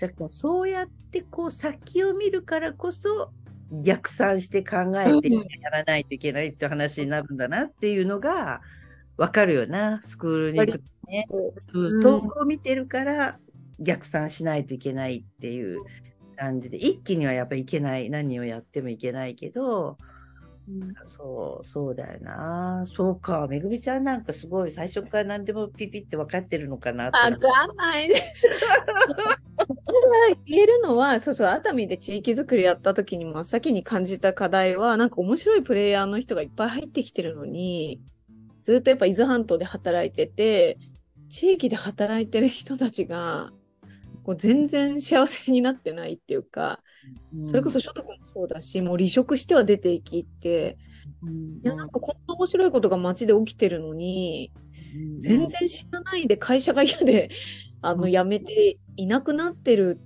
[0.00, 3.32] だからそうやってこう先を見るからこそ
[3.82, 5.46] 逆算して考えてうん。
[5.62, 8.60] やらないといけないって話になるんだなっていうのが
[9.16, 11.26] 分かるよなスクールに行くとね。
[11.72, 12.02] うん。
[12.02, 13.38] 投稿を見てるから
[13.80, 15.78] 逆算しないといけないっていう
[16.38, 19.96] 感じで一気にはやっぱりいけない何をやってもいけないけど
[21.06, 22.84] そう、そうだよな。
[22.86, 23.46] そうか。
[23.48, 27.38] めぐみちゃんなんかすごい最初から何でもピピって分かってるのかなわかん
[27.76, 28.48] ないです。
[30.44, 38.02] 言えるのは、そうそう、熱海で地域づくりやった時に真っ先に感じた課題は、なんか面白いプレイヤーの人がいっぱい入ってきてるのに、
[38.62, 40.76] ずっとやっぱ伊豆半島で働いてて、
[41.30, 43.52] 地域で働いてる人たちが、
[44.28, 46.80] こう全然幸せになってないっていうか、
[47.44, 50.76] それこそ所得もそうだし、もう離職しては出ていきって、
[51.22, 54.52] うん、いや、なんかこんな面白いことが街で起きてるのに、
[54.94, 55.18] うん。
[55.18, 57.30] 全然知らないで会社が嫌で、
[57.80, 59.98] あの、うん辞めていなくなってる。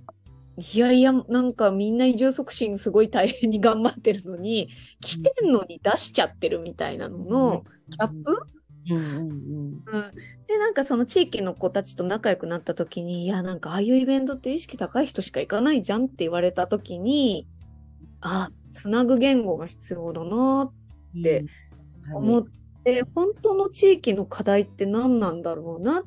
[0.73, 4.69] いやいや、なんかみんな移住促進すごい大変に頑張ってるのに、
[5.01, 8.37] 来てんのに出しちゃってるみたいなののギャップ、
[8.89, 9.83] うんうんうん。
[9.85, 10.11] うん、
[10.47, 17.47] で、なんかその地域の子たちと仲良くなった時に、いや、なんかああいうイベントって意識高い人しか行かないじゃんって言われた時に、
[18.21, 20.71] あ、つなぐ言語が必要だな
[21.15, 21.21] うん。
[21.21, 21.45] で
[22.13, 22.45] 思っ
[22.83, 26.03] て、本当の地域の課題って何なんだろうなっ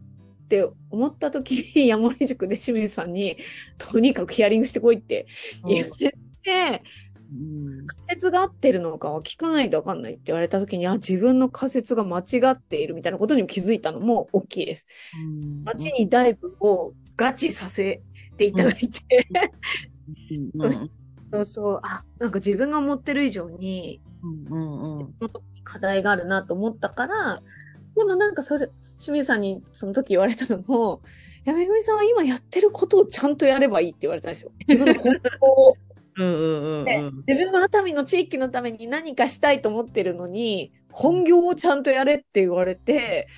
[0.48, 3.36] て思った時に、 山根塾で清水さんに、
[3.78, 5.26] とにかくヒアリングしてこいって
[5.66, 7.05] 言われて、うん
[7.86, 14.86] 仮説が合ってるのかは聞かないと分かんないって言われた時に、あ、自分の仮説が間違っているみたいなことにも気づいたのも大きいです。
[15.22, 18.02] うん街にダイブをガチさせ
[18.36, 19.26] ていただいて、
[20.54, 20.90] うんそし
[21.30, 24.00] そうそう、あ、なんか自分が思ってる以上に、
[24.50, 25.14] うんうん
[25.64, 27.42] 課題があるなと思ったから、
[27.96, 31.00] でもなんかそれ、清水さんにその時言われたのも、
[31.44, 34.52] いやめぐみさんは今やってることをちゃんとやればいいって言われたんですよ。
[34.68, 35.76] 自分の本当を。
[36.18, 43.28] うんうんうんでうん自分は熱海の地域のために何かしたいと思ってるのに、本業をちゃんとやれって言われて、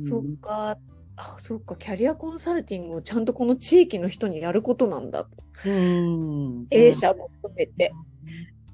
[0.00, 0.76] そっか、
[1.16, 5.30] あ、そっか、キャリアコンサルティングをちゃんとこの地域の人にやることなんだと。
[5.66, 7.92] うん経営者も含めて。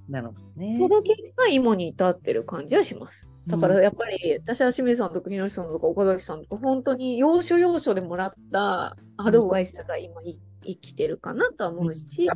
[0.09, 0.77] なるほどね。
[0.79, 3.29] その結果、今に至ってる感じはします。
[3.47, 12.29] だからやっぱり、私は清水さんとか日野さんとか岡崎さんとか、本当に要所要所でもらったアドバイスが今い生きてるかなとは思うし、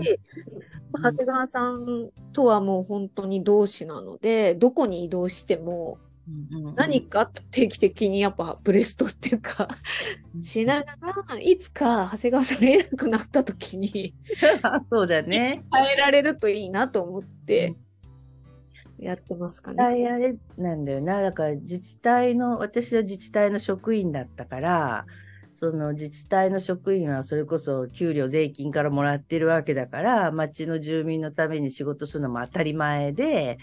[0.92, 9.68] 長谷川さんとはもう本当に同志なので、どこに移動してもうんうん何か定期的にやっぱブレストっていうか、
[10.42, 10.96] しなが
[11.28, 14.14] ら、いつか長谷川さんが偉くなった時に
[14.90, 15.62] そうだね。
[15.72, 17.74] 変えられるといいなと思って
[18.98, 19.84] やってますかね。
[19.84, 21.20] あれなんだよな。
[21.20, 25.06] だから自治体の、私は自治体の職員だったから、
[25.54, 33.58] その自治体の職員はそれこそ給料税金からもらってるわけだから、町の住民のために仕事するのも当たり前で、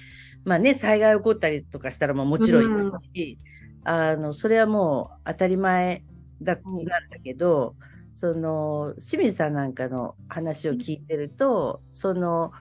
[0.46, 3.40] まあね、災害起こったりとかしたらももちろんいいし、
[3.84, 6.04] あの、それはもう当たり前
[6.42, 7.76] だ、なんだけど、
[8.14, 12.52] その、清水さんなんかの話を聞いてると、その、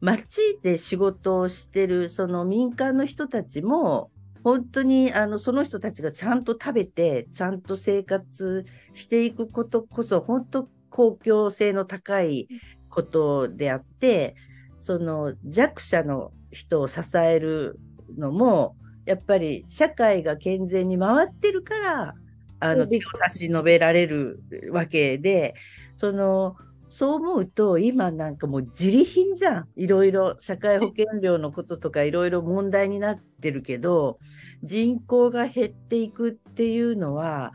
[0.00, 4.10] 町で仕事をしてるその民間の人たちも
[4.42, 12.48] 本当にあのその人たちがちゃんと食べてちゃんと生活していくことこそ本当公共性の高い
[12.88, 14.34] ことであって
[14.80, 17.78] その弱者の人を支える
[18.18, 18.76] のも
[19.06, 22.14] やっぱり社会が健全に回ってるから
[22.60, 25.54] あの手を差し伸べられるわけで
[25.96, 26.56] その
[26.90, 29.68] そう思うと、今なんかもう自利品じゃん。
[29.76, 34.18] いろいろ社会保険料のこととかいろいろ問題になってるけど、
[34.64, 37.52] 人口が減っていくっていうのは、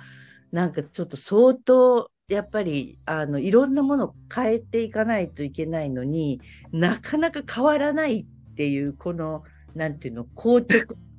[0.51, 9.43] なんかちょっと相当、やっぱり、あの、いろんなものを変えていかないといけないのになかなか変わらないっていう、この、
[9.75, 10.65] なんていうの、硬直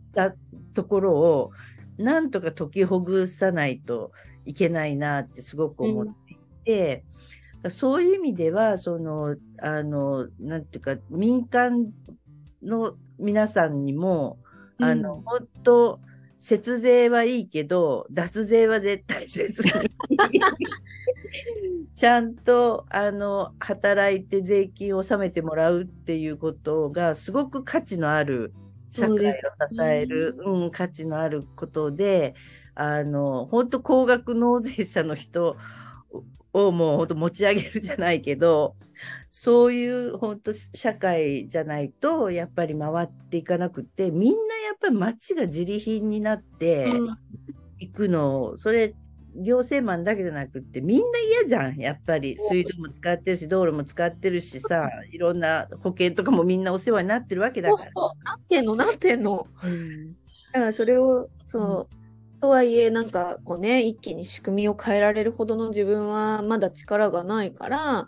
[0.02, 0.34] した
[0.72, 1.50] ところを、
[1.98, 4.12] なんとか解きほぐさないと
[4.46, 7.04] いけないなってすごく思っていて、
[7.70, 11.92] そういう意味では、その、あの、なんていうか、民間
[12.62, 14.38] の皆さんにも、
[14.78, 16.00] あの、うん本当、
[16.38, 19.70] 節税はいいけど、脱税は絶対せずに、
[21.94, 28.52] ちゃんと、あの、働いて税金を納めてもらうっていうことが、すごく価値のある、
[28.90, 29.32] 社会を
[29.68, 32.34] 支える、うん、価値のあることで、
[32.74, 35.56] あの、本当高額納税者の人
[36.56, 38.76] をもう本当持ち上げるじゃないけど、
[39.28, 47.16] そういう本当社会じゃないとやっぱり回っていかなくて、みんなやっぱり街が自利品になってうん。
[47.78, 48.94] いくのを、それ
[49.34, 52.38] 行政マンだけじゃなくってみんな嫌じゃん、やっぱり。
[52.48, 57.92] 水道も使ってるし、道路も使ってるしさ、いろんな保険とかもみんなお世話になってるわけだそうから。
[57.94, 59.46] そう、なってんの、なってんの。
[59.62, 60.14] うん。
[60.14, 60.20] だ
[60.52, 61.95] からそれを、そう、
[62.46, 68.06] とはいえ、なんかこうね、一気に仕組みを変えられるほどの自分はまだ力がないから、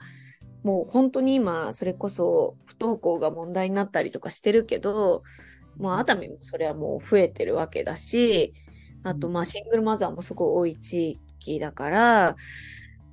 [0.62, 5.24] もう本当に今、それこそ不登校が問題になったりとかしてるけど、
[5.76, 8.54] もう熱海もそれはもう増えてるわけだし、
[9.02, 12.36] あとまあシングルマザーもすごい多い地域だから、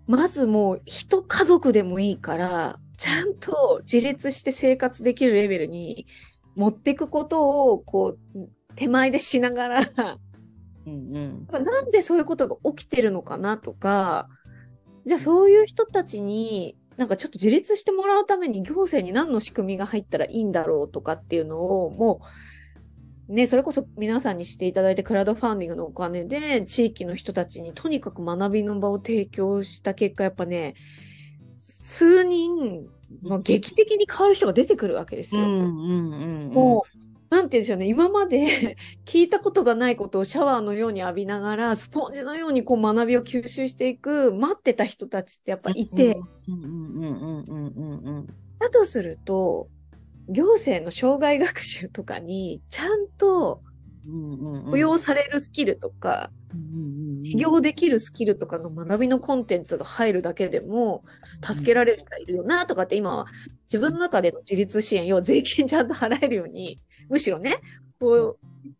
[0.05, 6.05] まずもう一家族でもいいから、ちゃんと自立して生活できるレベルに
[6.55, 10.19] 持っていくことを、こう、手前でしながら、
[10.85, 11.63] うんうん。
[11.63, 14.29] なんでそういうことが起きてるのかなとか、
[15.05, 22.21] じゃあそういう人たちに、なんかちょっと自立してもらうために行政に何の仕組みが入ったらいいんだろうとかっていうのを、も
[23.29, 30.75] う、ね、それこそ皆さんにしていただいてクラウドファンディングのお金で地域の人たちにとにかく学びの場を提供した結果、やっぱね、
[31.59, 32.87] 数人、
[33.23, 35.41] まあ、劇的に変わる人が出てくるわけですよ。
[35.41, 36.53] うんうんうんうん。
[36.53, 36.94] もう、
[37.35, 46.17] なんて言うんでしょうね、今まで 聞いたことがないことをシャワーのように浴びながら、スポンジのようにこう学びを吸収していく、待ってた人たちってやっぱいて、
[48.57, 49.67] だとすると、
[50.29, 53.61] 行政の障害学習とかに、ちゃんと
[54.07, 54.71] うんうんうん。
[54.71, 56.31] 扶養されるスキルとか、
[57.23, 61.03] 起業できるスキルとかの学びのコンテンツが入るだけでも、
[61.43, 63.25] 助けられる人がいるよなとかって今は
[63.63, 66.79] 自分の中での自立支援、要は税金ちゃんと払えるように、
[67.09, 67.57] むしろね、
[67.99, 68.37] こ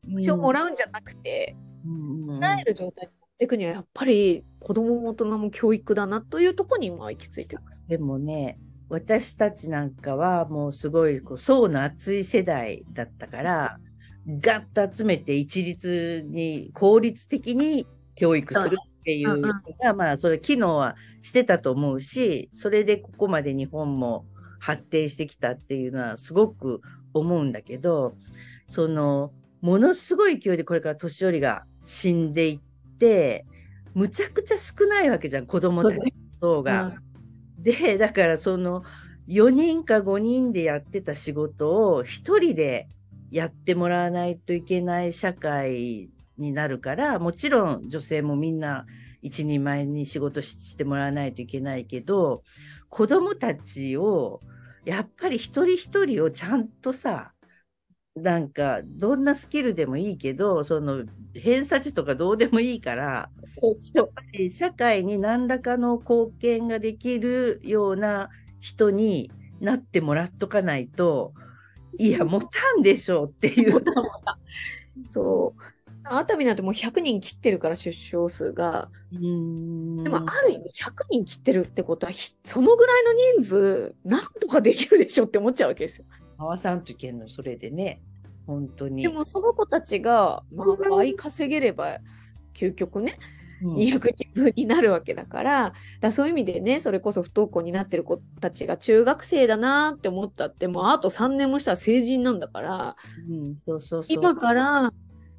[0.07, 1.55] う、保証もらうんじゃなくて、
[1.85, 2.39] うん。
[2.39, 7.83] 払える状態に持っていくには、やっぱり子供も大人も教育だなというところに今は行き着いてます。
[7.87, 8.57] でもね、
[8.89, 13.79] 私たちなんかはもうすごいこう層の厚い世代だったから、
[14.27, 24.25] ガッと集めて一律に効率的に教育するっていうのが、まあそれ機能はしてたと思うし、それでここまで日本も
[24.59, 26.81] 発展してきたっていうのはすごく
[27.19, 28.15] 思うんだけど、
[28.67, 33.45] その、ものすごい勢いでこれから年寄りが死んでいって、
[33.93, 36.03] むちゃくちゃ少ないわけじゃん、子供たちの
[36.39, 36.95] 層が。
[37.57, 38.83] で、だからその
[39.27, 42.87] 4人か5人でやってた仕事を1人で
[43.31, 48.85] やってもらわないといけない社会になるから、もちろん女性もみんな
[49.21, 52.43] 一人前に仕事ししてもらわないといけないけど、
[52.89, 54.41] 子供たちを
[54.85, 57.33] やっぱり一人一人をちゃんとさ、
[58.15, 63.31] なんかどんなスキルでもいいけど、その偏差値とかどうでもいいから、
[63.93, 68.29] やっぱり社会に何らかの貢献ができるような
[68.61, 71.33] 人になってもらっとかないと、
[71.99, 72.47] いや、持た
[72.79, 73.83] んでしょうっていう。
[75.09, 75.74] そう。
[76.07, 78.89] 熱海なんてもう100人切ってるから出生数が。
[79.11, 86.05] でもある意味100人切ってるってことは、ひそのぐらいの人数、なんとかできるでしょって思っちゃうわけですよ。
[86.37, 88.01] 回さんといけんの、それでね。
[88.45, 89.03] 本当に。
[89.03, 91.97] でもその子たちが、まあ、倍稼げれば、
[92.53, 93.17] 究極ね、
[93.63, 102.95] うん、200人分になるわけだから、だそういう意味でね、それこそ不登校になってる子たちが中学生だなって思ったって、もうあと3年もしたら成人なんだから、
[103.29, 104.05] うん、そうそう。
[104.07, 104.93] 今から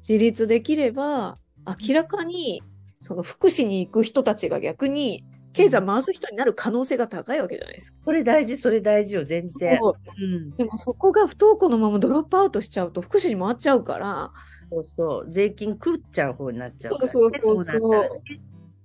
[0.07, 2.63] 自立できれば、明らかに
[3.01, 5.23] その福祉に行く人たちが逆に
[5.53, 7.97] 経済回す人になる可能性が高いわけじゃないですか。
[8.05, 9.77] それ大事、それ大事よ、全然。
[9.77, 9.93] そう
[10.23, 14.31] うん、でもそこが不登校のままドロップアウトしちゃうと福祉に回っちゃうから、
[14.69, 15.31] そうそう。
[15.31, 17.09] 税金食っちゃう方になっちゃうから、ね。
[17.11, 18.21] そうそうそうそう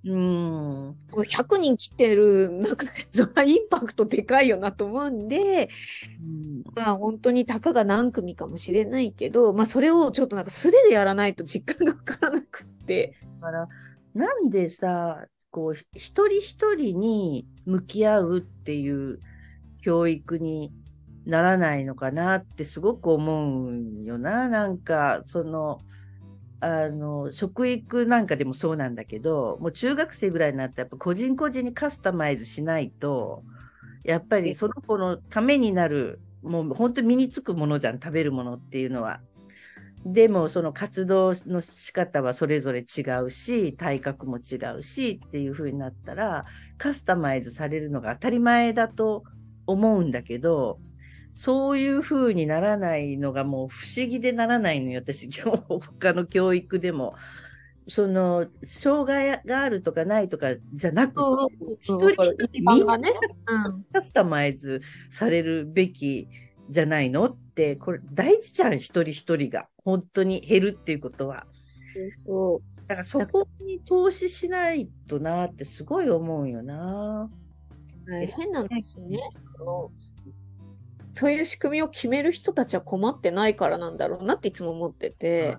[0.04, 0.96] うん。
[1.12, 5.70] 100人切ってる中で、それはインパクトでかいよなと思うんで、
[6.20, 13.16] うんまあ本当にたかが何組かもしれないけど、まあそれをちょっとなんか素手でやらないと実感がわからなくって。
[13.40, 13.68] だから、
[14.14, 19.20] なんでさ、こう、一人一人に向き合うっていう
[19.82, 20.72] 教育に
[21.26, 24.48] ならないのかなってすごく思うよな。
[24.48, 25.78] なんか、その、
[26.62, 33.42] あの、食育なんかでもそうなんだけど、もう中学生ぐらいになったらやっぱ個人個人にカスタマイズしないと、
[34.04, 39.20] やっぱりその子のためになる、もう本当に身につくものじゃん、食べるものっていうのは。
[40.06, 46.44] でもその活動の仕方はそれぞれ違うし、体格も違うしっていう風になったら、
[46.78, 49.24] カスタマイズされるのが当たり前だと
[49.66, 50.78] 思うんだけど、
[51.32, 57.14] そういう風にならないのがもう不思議でならないのよ、私、今 日他の教育でも。
[57.88, 62.86] その、障害があるとかないとかじゃなくて、一人一人みん。
[63.92, 66.28] カスタマイズされるべき
[66.70, 69.68] じゃないのって、これ大事じゃん、一人一人が。
[69.78, 71.44] 本当に減るっていうことは。
[72.24, 72.88] そう。
[72.88, 77.28] だからそこに投資しないとなってすごい思うよな。
[78.36, 79.18] 変な話ね。
[79.56, 79.90] その、
[81.14, 85.56] そういう仕組みを決める人たちは困ってないからなんだろうなっていつも思ってて。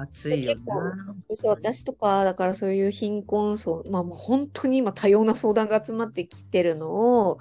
[0.00, 1.16] 熱いよな。
[1.34, 6.90] そう私とか、だからそういう貧困層、まあもう本当に今多様な相談が集まってきてるの
[7.26, 7.38] を、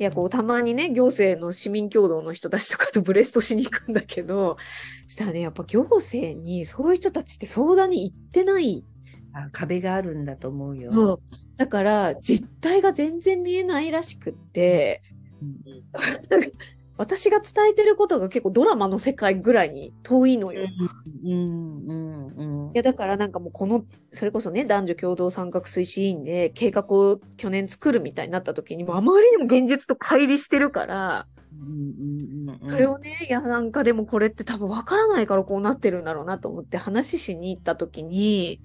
[0.00, 4.56] いや、こう、たまにね、行政の市民共同の人たちとかとブレストしに行くんだけど、
[5.08, 8.84] したらね、やっぱ行政にそういう人たちって相談に行ってない。
[9.32, 10.92] あ壁があるんだと思うよ。
[10.92, 11.20] そう。
[11.56, 15.02] だから、実態が全然見えないらしくって、
[15.42, 15.82] うん
[16.98, 20.62] 私が伝えてることが結構ドラマの世界ぐらいに遠いのよ。
[20.62, 32.70] いうんうんうんや、だからなんかもうこの、それこそね、男女共同参画推進員で計画を去年作るみたいになった時にも、あまりにも現実と乖離してるから、うんうんうんうん。
[32.70, 38.60] それをね、いや、なんかでもこれって多分わからないからこうなってるんだろうなと思って話しに行った時に、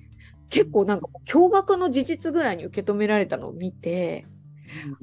[0.49, 4.25] 結構なんか驚愕の事実ぐらいに受け止められたのを見て、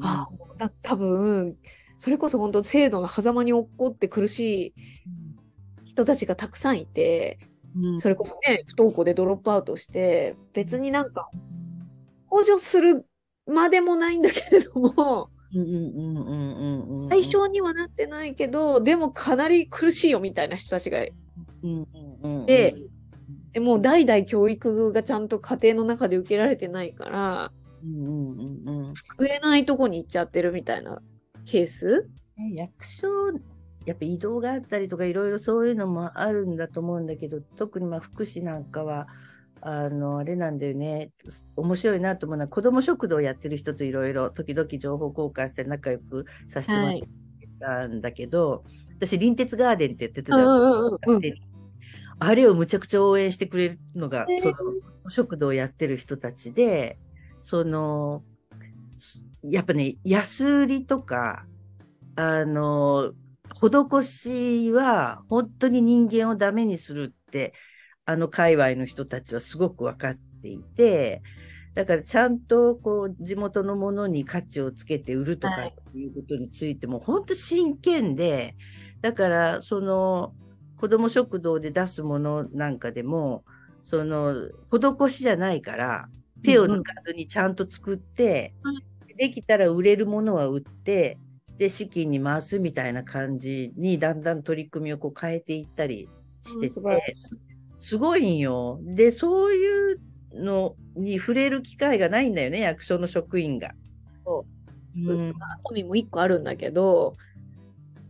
[0.00, 1.56] あ、もうな多分、
[2.00, 4.74] それこそ本当制度の狭間に落っこって苦しい
[5.84, 7.38] 人たちがたくさんいて、
[7.76, 8.00] うん。
[8.00, 11.30] それこそね、不登校でドロップアウトして、別になんか
[12.26, 13.06] 補助する
[13.46, 15.28] までもないんだけれども、
[17.10, 21.86] 対象にはなってないけど、でもかなり苦しいよみたいな人たちが、うん
[22.22, 22.46] うんうん。
[22.46, 22.74] で
[23.52, 27.52] でもう代々教育がちゃんと家庭の中で受けられてないから、
[27.84, 28.94] うんうんうんうん。
[28.94, 31.02] 救えないとこに行っちゃってるみたいな
[31.46, 32.08] ケース？
[32.36, 33.08] ね役所
[33.86, 39.06] やっぱ移動があったりとかいろいろそういうのもあるんだと思うんだけど特にまあ福祉なんかは
[39.62, 41.10] あのあれなんだよね。
[41.56, 47.06] 面白いなと思うのは子ども食堂やってる人といろいろ時々情報交換して仲良くさせてもらって
[47.58, 48.64] たんだけど、
[48.96, 50.36] 私隣鉄ガーデンってやってた
[52.22, 54.40] あれをむちゃくちゃ応援してくれるのが、へー。
[54.40, 54.54] その
[55.10, 56.98] 食堂をやってる人たちで、
[57.42, 58.22] その、
[59.42, 61.46] やっぱね、安売りとか、
[62.16, 63.12] あの、
[63.54, 67.52] 施しは本当に人間をダメにするって、
[68.04, 71.22] あの界隈の人たちはすごく分かっていて、
[71.74, 75.68] だからちゃんとこう地元のものに価値をつけて売るとかはい。
[75.68, 78.56] っていうことについても本当真剣で、
[79.02, 80.34] だからその
[80.78, 83.44] 子ども食堂で出すものなんかでも、
[83.84, 84.34] その
[84.70, 86.08] 施しじゃないから、
[86.42, 88.54] 手を抜かずにちゃんと作って、
[89.20, 91.18] できたら売れるものは売って、
[91.58, 96.08] で、資金に回すみたいな感じにだんだん取り組みをこう変えていったり
[96.46, 97.14] してて、
[97.78, 98.80] すごいんよ。
[98.82, 100.00] で、そういう
[100.32, 103.72] のに触れる機会がないんだよね、役所の職員が。
[104.24, 104.46] そ
[104.96, 105.34] ううん、
[105.86, 107.14] も一個あるんだけど、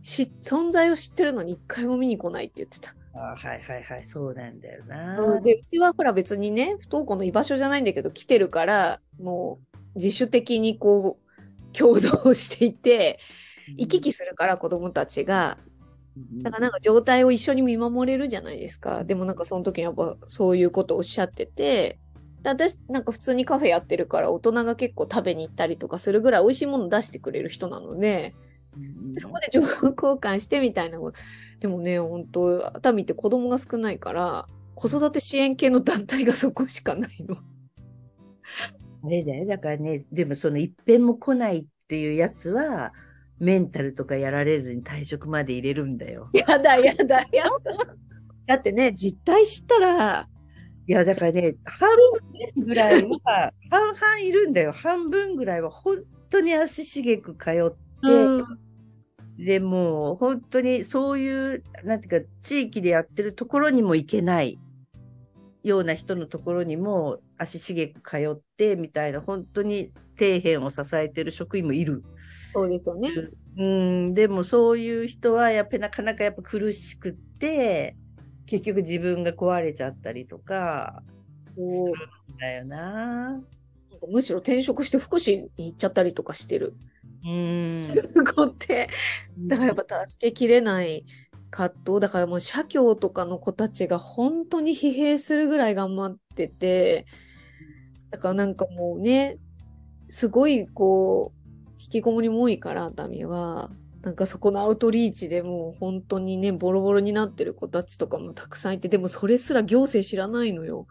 [0.03, 2.95] し存在を知ってるのに一回も見に来ないって言ってた。
[3.13, 5.19] あはいはいはい、そうなんだよな。
[5.19, 13.19] うんで、うちはほら別にね、不登校の居場所じゃないんだけど、来てるから、もう自主的にこう、共同していて、
[13.77, 15.57] 行き来するから子供たちが、
[16.41, 19.03] だからなんか状態を一緒に見守れるじゃないですか。
[19.03, 21.99] でもなんかその時にやっぱそういうことをおっしゃってて、
[22.43, 28.35] で私なんか普通にカフェやってるから大人が結構食べに行ったりとかするぐらい美味しいもの出してくれる人なので、
[29.19, 30.99] そこで情報交換してみたいな。
[31.59, 37.35] でもね、本当熱海って子供が少ないから、子育て支援系の団体がそこしかないの。
[39.03, 39.45] あれだよ。
[39.45, 42.93] だからね、でもその一遍も来ないっていうやつは、
[43.39, 46.29] メンタルとかやられずに退職まで入れるんだよ。
[46.33, 47.95] やだやだやだ。
[48.45, 50.27] だってね、実態知ったら、
[50.87, 51.89] いや、だからね、半
[52.55, 54.71] 分ぐらいは、半々いるんだよ。
[54.71, 58.59] 半分ぐらいは本当に足しげく通って、うん
[59.37, 64.59] でもう本当にそういう、なんていうか、地域でやってるところにも行けない
[65.63, 72.03] ような人のところにも足しげく通ってみたいな、本当に底辺を支えてる職員もいる。
[72.53, 73.09] そうですよね。
[73.57, 77.95] うん、でもそういう人はやっぱりなかなかやっぱ苦しくって、
[78.45, 81.03] 結局自分が壊れちゃったりとか、
[81.55, 81.93] こ
[82.39, 83.41] だよな。
[84.09, 86.73] むしろ転職して福祉に行っちゃったりとかしてる
[87.23, 87.81] うん。
[88.35, 88.89] 子って。
[89.37, 91.05] だからやっぱ助けきれない
[91.51, 91.99] 葛藤。
[91.99, 97.05] だからもう社協とかの子たちが本当に疲弊するぐらい頑張ってて、
[98.11, 99.37] だからなんかもうね、
[100.09, 103.71] すごいこう、引きこもりも多いから、熱海は。
[104.03, 110.87] なんかそこのアウトリーチでもう本当にね、ボロボロになってる子たちとかもたくさんいて、でもそれすら行政知らないのよ。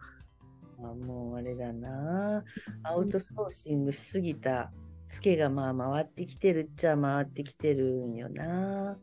[0.79, 2.43] あもうあれだな。
[2.83, 4.71] アウトソーシングしすぎた
[5.09, 8.97] ツケがまあ回ってきてるっちゃ回ってきてるんよな。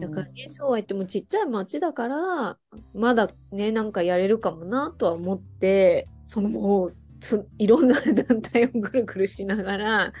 [0.00, 2.58] だからね、そうは言ってもちっちゃい町だから、
[2.94, 10.12] まだね、なんかやれるかもなとは思って、そのもう、ついろんな団体をぐるぐるしながら、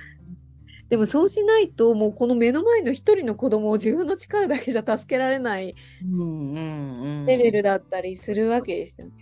[0.88, 9.06] でもそうしないと、もうこの目の前の一人の子供を自分の力だけじゃ助けられないうんうんうん、レベルだったりするわけですよ。
[9.08, 9.12] ね。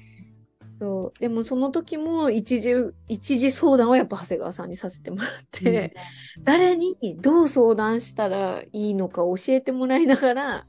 [0.71, 1.21] そう。
[1.21, 2.73] でもその時も一時、
[3.09, 5.95] 一時相談はやっぱ長谷川さんにさせてもらって、
[6.43, 10.67] 誰にどう相談したらいいのか教えてもらいながら、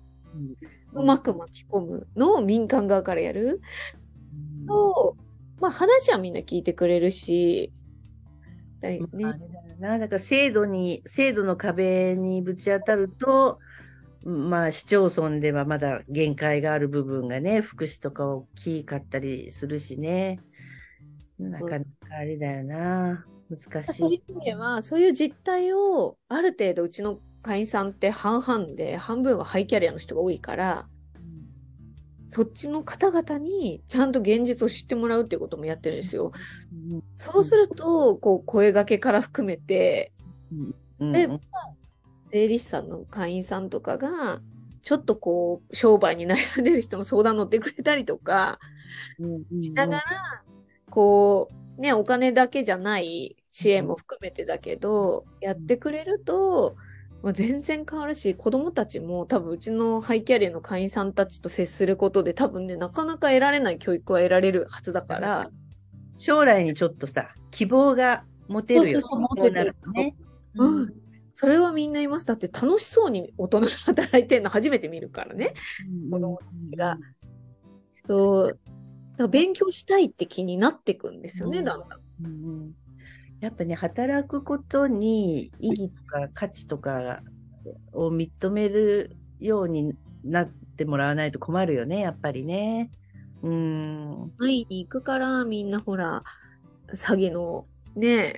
[0.93, 3.61] うまく巻き込むのを民間側からやる。
[4.68, 5.18] と、
[5.60, 7.72] まあ話はみんな聞いてくれるし、
[8.82, 9.08] だいね
[9.80, 13.60] な、だから制度に、制度の壁にぶち当たると、
[14.24, 20.39] まあ市町村ではまだ限界がある部分がね、福祉とか大きかったりするしね。
[21.38, 23.26] なかなかあれだよな。
[23.49, 24.24] 難しそういうい。
[24.28, 30.88] 意味では、そういう実態をある程度うちの会員さんって半々で、半分はハイキャリアの人が多いから、
[32.36, 36.34] そっちの方々にちゃんと現実を知ってもらうっていうこともやってるんですよ。
[36.92, 37.02] うん。
[37.16, 40.12] そうすると、こう、声掛けから含めて、
[41.00, 41.12] うん。
[41.14, 41.30] で
[42.26, 44.42] 税理士さんの会員さんとかが、
[44.82, 48.60] ちょっとこう、商売に悩んでる人の相談乗ってくれたりとか、
[49.18, 50.04] うんしながら、
[50.90, 56.76] こう、ね、お金だけじゃない支援も含めてだけど、やってくれると、
[57.26, 65.50] まあ、全然変わるし、子供たちも多分うちのハイキャリアの会員さんたちと接することで多分ね、なかなか得られない教育は得られるはずだから、
[66.18, 70.16] 将来にちょっとさ、希望が持てるよそうるね。
[70.54, 70.94] うん
[71.34, 72.28] それはみんな言います。
[72.28, 75.56] だって楽しそうに大人が働いてるの初めて見るからね。
[76.12, 76.98] 子供たちが
[78.02, 78.60] そう。
[79.18, 82.00] だ勉強したいって気になってくんですよね、うんだんだん。
[82.24, 82.85] うんうん
[83.46, 87.22] やっぱね、働くことに意義とか価値とか
[87.93, 89.93] を認めるように
[90.24, 92.89] なってもらわないと困るよね、やっぱりね。
[93.43, 94.32] うん。
[94.39, 96.24] 会いに行くから、みんなほら、
[96.88, 98.36] 詐欺のね、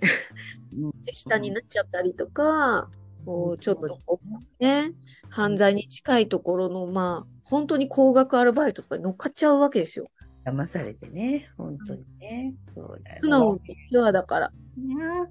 [1.06, 2.90] 手下になっちゃったりとか、
[3.26, 4.92] こうちょっとこうね、
[5.30, 10.08] 犯罪に近いところの、まあ、本当に高額アルバイトとかに乗っかっちゃうわけですよ。
[10.46, 12.54] 騙されてね、本当にね。
[12.74, 15.30] そうだよ素直にピュアだから、な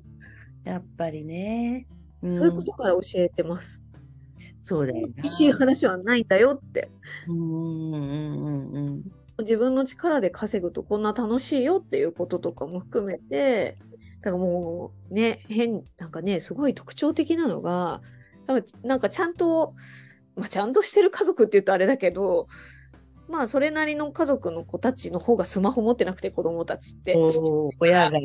[0.64, 1.86] やっぱりね。
[2.24, 3.82] んそういうことから教えてます。
[4.62, 5.22] そうだよな。
[5.22, 6.90] 厳しい話はないんだよって。
[7.28, 9.02] うんうんうんうん
[9.38, 13.76] 自分の力で稼ぐとこんな楽しいよっていうこととかも含めて、
[14.22, 18.00] だからもうね、変、なんかね、すごい特徴的なのが、
[18.82, 19.74] なんかちゃんと、
[20.36, 22.48] まあ、ちゃんとしてる家族って言うとあれだけど、
[23.28, 27.14] まあそれなりの家族の子たちの方がスマホ持ってなくて子供たちって。
[27.78, 28.18] 親が。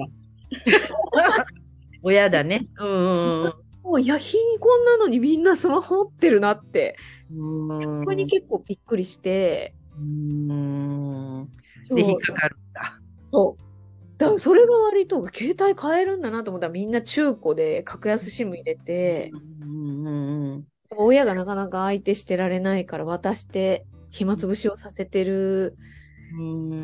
[2.04, 2.68] 親だね。
[2.80, 6.95] うんうんもういや、貧困なのにみんなスマホ持ってるなって、
[7.36, 7.99] うん。
[8.02, 11.47] ここに結構びっくりして、うん。
[11.89, 13.02] で、引っかかるんだ。
[13.34, 13.72] そう。
[14.18, 19.32] だそれが割と携帯買えるんだなと思ったらみんな中古で格安 SIM 入れて、
[19.62, 20.10] うんう
[20.58, 25.78] ん親がなかなか相手してられないから渡して暇つぶしをさせてる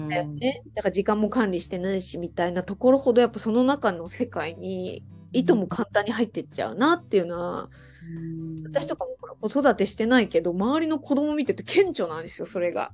[0.09, 0.61] だよね。
[0.75, 12.91] だから時間も管理してないしみたいなところほどやっぱその中の世界にいとも簡単に入ってっちゃうなっていうのは、うん私とかもほら子育てしてないけど周りの子供見てて顕著なんですよ、それが。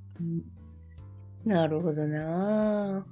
[1.46, 3.06] なるほどな。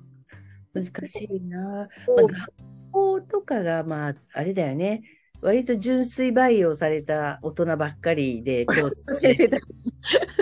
[0.74, 1.60] 難しいな。
[1.60, 2.54] まあ、学
[2.92, 5.02] 校とかが、まあ、あれだよね。
[5.42, 9.68] 割と純粋培養された大人ばっかりで、 こう、先生だか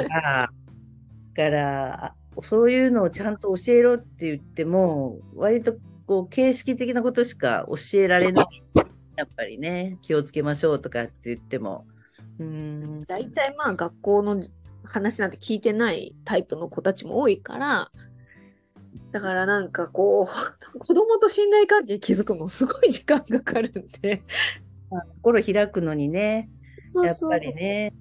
[0.10, 0.50] ら、
[1.36, 5.75] からそういうのをちゃんと教えろって言っても、割と
[6.05, 8.45] こう形式的なことしか教えられない。
[9.15, 11.85] やっぱりね、気をつけましょうとかって言っても。
[12.39, 13.03] うん。
[13.05, 14.47] 大体まあ学校の
[14.83, 17.91] 話なんて聞いてないタイプの子たちも多いから、
[19.11, 20.27] だからなんかこう、
[20.79, 24.23] 子供と信頼関係築くのすごい時間かかるんで。
[25.21, 27.29] 心開くのにね、やっそうそう。
[27.31, 27.93] ぱりね、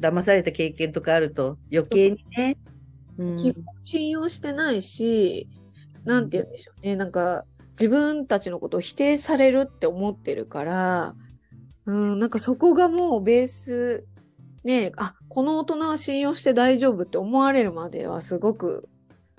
[0.00, 2.56] 騙された経験とかあると余計にね。
[2.66, 2.71] うん
[3.16, 5.48] 基本信用してないし、
[6.04, 6.96] なんて言うんでしょうね。
[6.96, 11.14] なんか自分たちのことを否定されるって思ってるから、
[11.86, 14.06] うん、なんかそこがもうベース、
[14.64, 18.88] ね、あ、この大人は信用して大丈夫って思われるまではすごく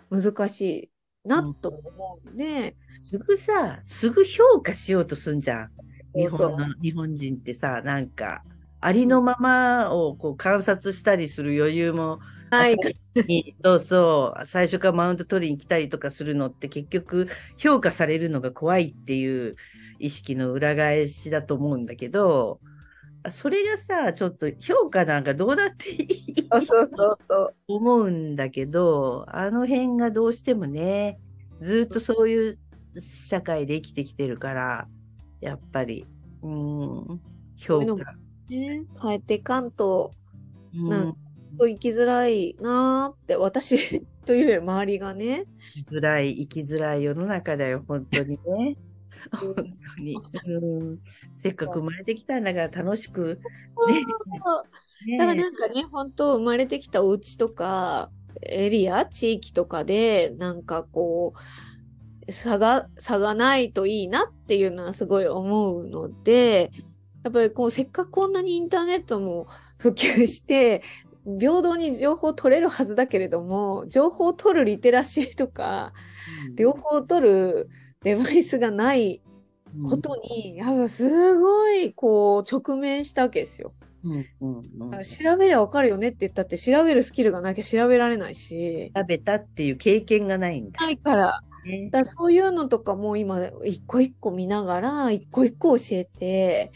[0.09, 0.89] 難し
[1.25, 5.69] いなと思うんで、すぐさ、すぐ評価しようとすんじゃん。
[6.13, 8.43] 日そうそう日本人ってさ、なんか、
[8.81, 12.19] ありのままをこう観察したりする余裕も
[12.57, 12.77] はい。
[13.27, 17.27] にそうそう、最初からマウント取りに来たりとかするのって結局
[17.57, 19.55] 評価されるのが怖いっていう
[19.99, 22.59] 意識の裏返しだと思うんだけど、
[23.31, 27.55] それがさ、ちょっと評価なんかどうだっていいそうそうそう。
[27.67, 31.19] 思うんだけど、あの辺がどうしてもね、
[31.61, 32.59] ずっとそういう
[32.99, 34.87] 社会で生きてきてるから、
[35.39, 36.05] やっぱり、
[36.41, 37.21] うん、
[37.57, 38.13] 評価。
[38.49, 40.11] ね、変えていかんと、
[40.75, 41.22] うんなん
[41.57, 45.45] と生きづらいなーって、私 というより周りがね。
[45.75, 48.77] 生きづらい、生きづらい世の中だよ、本当にね。
[49.31, 50.99] 本当に、うん。
[51.41, 53.39] せっかく生まれてきたんだから楽しく。
[53.87, 54.03] ね
[55.17, 58.09] だからなんかね、本当生まれてきたお家とか、
[58.41, 61.33] エリア、地域とかで、なんかこ
[62.27, 66.71] う、差が、差がないといいなっていうのはすごい思うので、
[67.23, 69.47] やっぱりこう、せっかくこんなにインターネットも
[69.77, 70.83] 普及して、
[71.25, 75.93] 平等に情報を取れるはずだけれども、情報を取るリテラシーとか、
[76.55, 77.69] 両方取る
[78.03, 79.21] デバイスがない
[79.89, 83.73] ことに、やっぱすごいこう直面したわけですよ。
[84.03, 88.91] うんうんうん調べりゃわかるよねって言ったって調べるスキルがなきゃ調べられないし。
[88.93, 90.81] 食べたっていう経験がないんだ。
[90.81, 91.41] ないから。
[91.65, 96.71] ねだからそういうのとかも今一個一個見ながら一個一個教えて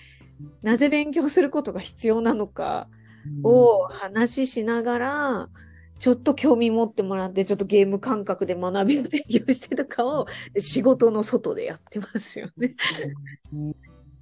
[0.61, 2.87] なぜ勉強することが必要なのか
[3.43, 5.49] を話ししながら
[5.99, 10.27] ちょっと興味持ってもらってちょっとゲーム感覚で学びを勉強してとかを
[10.59, 12.75] 仕事の外でやってますよね。
[13.53, 13.75] うん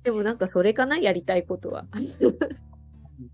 [0.05, 1.87] でもなんかそれかなやりたいことは。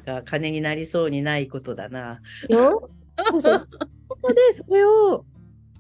[0.06, 2.22] が金になりそうにないことだな。
[2.48, 2.90] よ
[3.30, 3.68] そうそう。
[4.08, 5.26] そこでそれを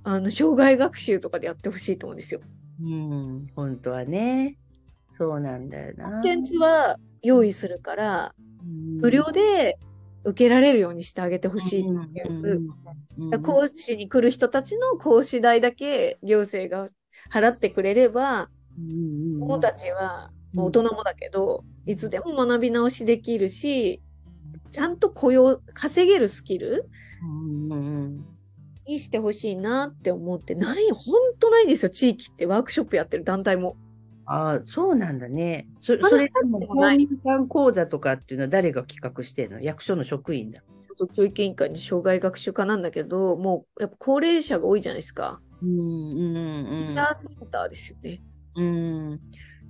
[0.03, 2.41] あの障害学習とかでやってほしいと思うんですよ。
[2.83, 4.57] うん、本当はね。
[5.11, 6.09] そうなんだよな。
[6.09, 8.50] コンテンツは用意するからうん
[8.99, 9.77] 無料で
[10.23, 13.41] 受けられるようにしてあげてほしいっていう。
[13.41, 16.89] 講師に来る人たちの講師代だけ行政が
[17.31, 18.49] 払ってくれれば、
[19.39, 24.01] 子供たちは、大人もだけど、いつでも学び直しできるし、
[24.71, 26.89] ちゃんと雇用、稼げるスキル
[28.85, 33.77] にしてほしいなって思って、ない、ほんとないんですよ、地域ってワークショップやってる団体も。
[34.33, 35.67] ああ、そうなんだね。
[35.81, 39.59] そそれでも公民館講座とかっていうのは誰が企画してんの？
[39.59, 40.61] 役所の職員だ。
[40.61, 45.41] ちょっと教育委員会の障害学習課なんだけど、もうやっぱ高齢者が多いじゃないですか。
[45.61, 48.23] うんうんうんチャーセンターですよね。
[48.55, 49.19] うん。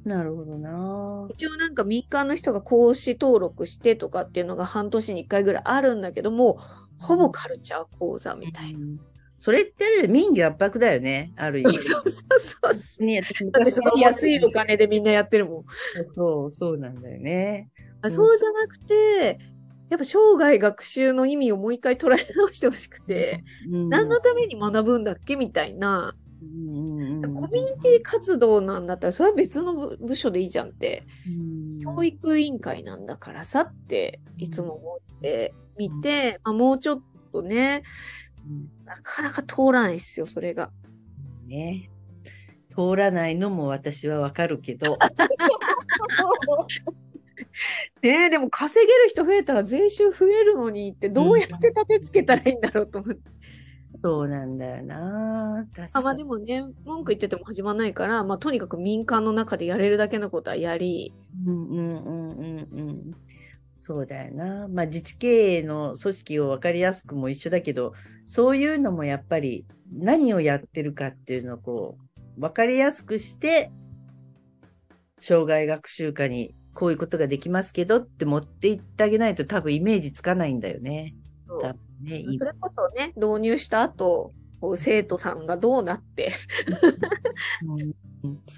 [0.06, 1.28] なるほどな。
[1.32, 6.60] 一応なんか民間の人が講師登録してとかっていうのが半年に1回ぐらいあるんだけども、
[7.00, 8.80] ほぼカルチャー講座みたいな。
[8.80, 9.00] うん
[9.42, 11.74] それってあれだよ民業圧迫だよね、ある意味。
[11.82, 12.40] そうそう
[12.76, 13.06] そう。
[13.06, 15.66] ね、私だってすごい安いお金でみんなやってるもん。
[16.14, 17.72] そう、そうなんだよね。
[18.04, 18.06] ん。
[18.06, 19.40] あそうじゃなくて、
[19.90, 26.14] やっぱ生涯学習の意味をもう一回捉え直してほしくて、うん、何のために学ぶんだっけみたいな、
[27.34, 31.80] コミュニティ活動なんだったら、それは別の部部署でいいじゃんって、うん。
[31.80, 37.02] 教育委員会なんだからさって、いつも思ってみて、まあ、もうちょっ
[37.34, 37.82] とね、
[38.86, 40.72] なかなか通らないですよ、それが。
[41.44, 41.90] うんね。
[42.70, 44.98] 通らないのも私はわかるけど。
[48.02, 53.22] ねえ、でも稼げる人増えたら税収増えるのにってどうやって立てつけたらいいんだろうと思って。
[53.94, 55.68] そうなんだよな。
[55.76, 56.16] 確あまあ。
[56.16, 61.14] でもね、文句言ってても始まらないから、まあとにかく民間の中でやれるだけのことはやり、
[61.46, 63.12] うんうんうんうんうん。
[63.82, 64.68] そうだよな。
[64.70, 67.94] まあ自治経営の組織を分かりやすくも一緒だけど、
[68.26, 71.98] そういうのもやっぱり何をやってるかっていうのをこ
[72.38, 73.72] う、分かりやすくして、
[75.18, 81.16] 障害学習科にこういうことができますけどって持っていってあげないと多分イメージつかないんだよね。
[81.48, 82.24] そう多分ね。
[82.40, 86.34] それこそね、導入した後、こう生徒さんがどうなって、
[87.64, 87.92] うん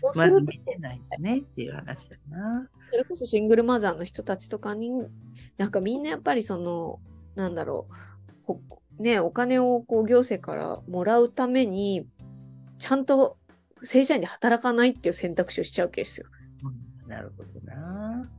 [0.02, 2.70] こうするとまず見てないんだねっていう話だな。
[2.90, 4.92] それこそシングルマザーの人たちとかに、
[5.58, 7.00] なんかみんなやっぱりその、
[7.36, 7.94] なんだろう、
[8.44, 8.60] ほ
[9.00, 12.08] ね、お金をこう行政からもらうために、
[12.80, 13.38] ちゃんと
[13.84, 16.28] 正社員で働かないっていう選択肢をしちゃうわけですよ。
[16.64, 18.30] うんなるほどな。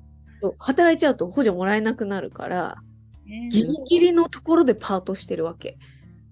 [0.59, 2.77] 働いちゃうと補助もらえなくなるから、
[3.27, 5.79] ねギリギリのところでパートしてるわけ。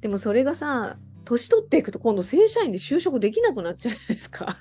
[0.01, 4.59] でもそれがさ、年取っていくと今度正社員で就職できなくなっちゃうじゃないですか。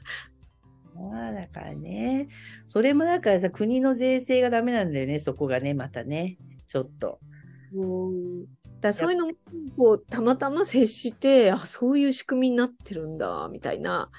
[0.96, 2.28] まあだからね、
[2.68, 6.38] それもだからさ、国の税制がダメなんだよね、そこがね、またね、
[6.68, 7.20] ちょっと。
[7.74, 8.48] そう
[8.82, 9.34] だそういうのも
[9.78, 14.10] こうたまたま接して、あ、そういう仕組みになってるんだ、みたいな。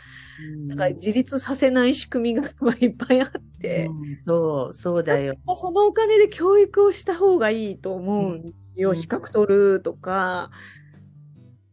[0.69, 2.49] だから自立させない仕組みが
[2.81, 5.35] いっぱいあって、うんそう、そうだよ。
[5.57, 8.91] そのお金で教育をした方がいいと思うんですよ。
[8.91, 10.51] うん資格取るとか。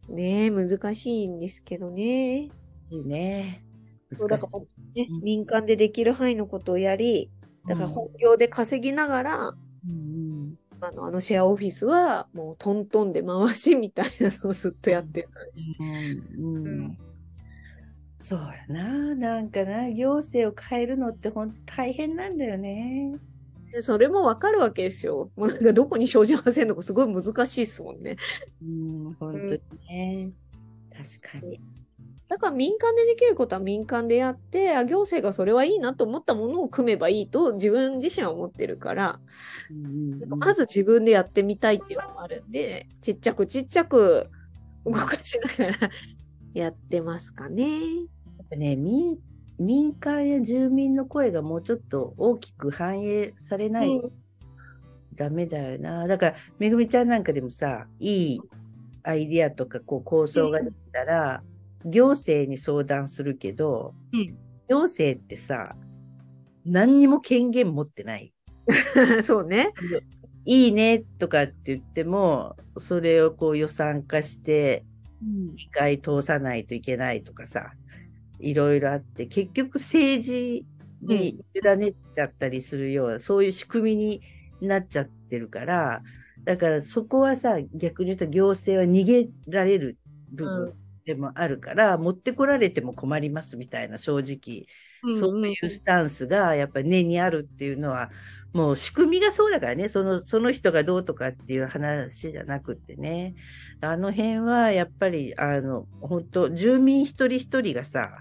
[0.10, 2.50] ねえ、難しいんですけどね。
[2.76, 3.64] しいね。
[4.12, 4.66] そうだから、ね
[5.10, 7.30] うん民間でできる範囲のことをやり、
[7.68, 9.54] だから本業で稼ぎながら、う
[9.88, 10.29] ん
[10.82, 15.76] あのあのシェアオフィスはもうトントンで回しみたいなのをずっとやってるんです。
[15.80, 16.98] うんうん
[18.22, 23.18] そうやな、なんかな、行政を変えるのって本当大変なんだよね。
[23.72, 25.32] でそれもわかるわけですよ。
[25.38, 28.18] もうなんかどこに照準合わせるのかすごい難しいですもんね。
[28.62, 30.32] うん、本当にね。
[30.92, 31.62] 確かに。
[32.30, 39.20] だから民間でできることは民間でやって、あ行政がそれはいいなと思ったものを組めばいいと自分自身は思ってるから、
[39.72, 44.30] うんまず自分でやってみたいっていうのもあるんで、ちっちゃくちっちゃく
[44.86, 45.90] 動かしながら
[46.54, 47.80] やってますかね。
[47.96, 48.04] や
[48.44, 49.18] っぱね民、
[49.58, 54.12] 民間や住民の声がもうちょっと大きく反映されないと
[55.16, 56.08] ダメだよな。
[56.08, 58.42] だから、めぐみちゃんなんかでもさ、いい
[59.04, 61.44] アイディアとかこう構想ができたら、
[61.86, 64.36] 行政に相談するけど、うん
[64.70, 65.76] 行政ってさ、
[66.64, 68.32] 何にも権限持ってない。
[69.26, 69.74] そうね。
[70.46, 74.86] いいねとかって言っても、それをこう予算化して、
[75.56, 77.74] 議会通さないといけないとかさ、
[78.40, 80.66] いろいろあって、結局政治
[81.02, 84.20] に委ねちゃったりするような、そういう仕組み
[84.62, 86.04] になっちゃってるから、
[86.46, 89.98] だからそこはさ、逆に言うと行政は逃げられる
[90.32, 90.74] 部分
[91.10, 94.68] でもあるから、持ってこられても困りますみたいな正直、
[95.20, 98.12] そういうスタンスがやっぱり根にあるっていうのは、
[98.54, 103.34] もう仕組みがそうだからね、そのその人がどうとかっていう話じゃなくってね、
[103.82, 108.20] あの辺はやっぱり、あの、本当住民一人一人がさ、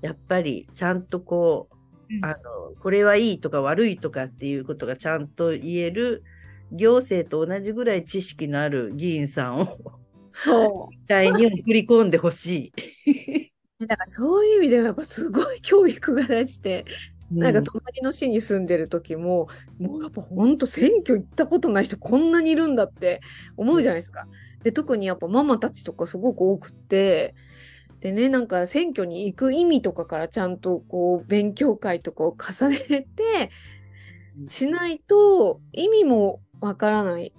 [0.00, 2.24] やっぱりちゃんとこう、うん。
[2.24, 2.34] あの、
[2.80, 6.22] これはいいとか悪いとかっていうことがちゃんと言える、
[6.72, 9.78] 行政と同じぐらい知識のある議員さんを
[10.44, 13.52] そ期待に送り込んでほしい。
[13.80, 13.86] う。
[13.86, 16.84] だからそういう意味ではやっぱすごい教育が大事で、
[17.38, 23.20] なんかうん隣の市に住んでる時も、もうやっぱ本当選挙行ったことない人こんなにいるんだって
[23.56, 24.26] 思うじゃないですか。
[24.62, 27.34] で、特にやっぱママたちとかすごく多くって、
[28.00, 33.50] でね、なんか選挙に行く意味とかからちゃんとこう勉強会とかを重ねて
[34.48, 37.32] しないと意味もわからない。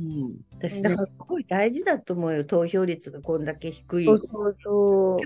[0.00, 4.06] うん、私ね、だからすごい大事だと思うよ、投票率がこんだけ低い。
[4.06, 5.18] そうそうそう。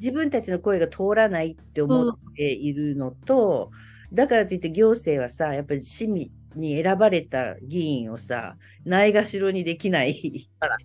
[0.00, 3.70] 自分たちの声が通らないって思っているのと、
[4.12, 10.48] だからといって行政はさ、やっぱり市民に選ばれた議員をさ、ないがしろにできない。
[10.58, 10.84] からね。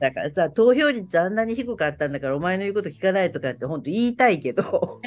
[0.00, 5.00] だからさ、投票率あんなに低かったんだから、お前の言うこと聞かないとかって本当言いたいけど、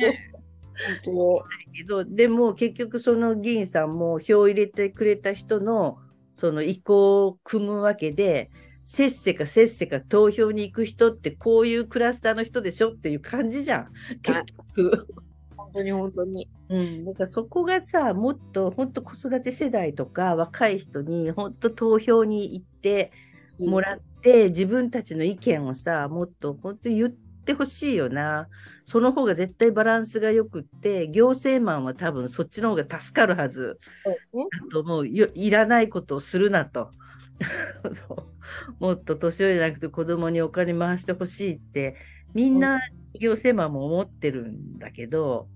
[1.06, 1.42] 本
[1.74, 5.98] けど、でも結局その議員さんも票を入れてくれた人の
[6.38, 8.50] その意向を組むわけで、
[8.86, 13.92] せっせかせっせか投票に行く人ってこういうクラスターの人でしょっていう感じじゃん。
[14.22, 14.40] 結
[14.76, 15.08] 局。
[15.56, 16.48] 当本当に本当に。
[16.70, 23.12] うん、だからそこがさ、もっと本当子育て世代とか若い人に本当投票に行って
[23.60, 28.48] もらって、自分たちの意見をさ、もっと本当に言ってほしいよな。
[28.86, 33.80] その方が絶対バランスがよくって、行政マンは多分そっちの方が助かるはず。
[34.04, 34.46] そうね。
[34.68, 36.92] あともうよいらないことをするなと。
[38.80, 41.96] もっと年寄りじゃなくて子供にお金回してほしいって、
[42.34, 42.80] みんな
[43.20, 45.48] 行政マンも思ってるんだけど、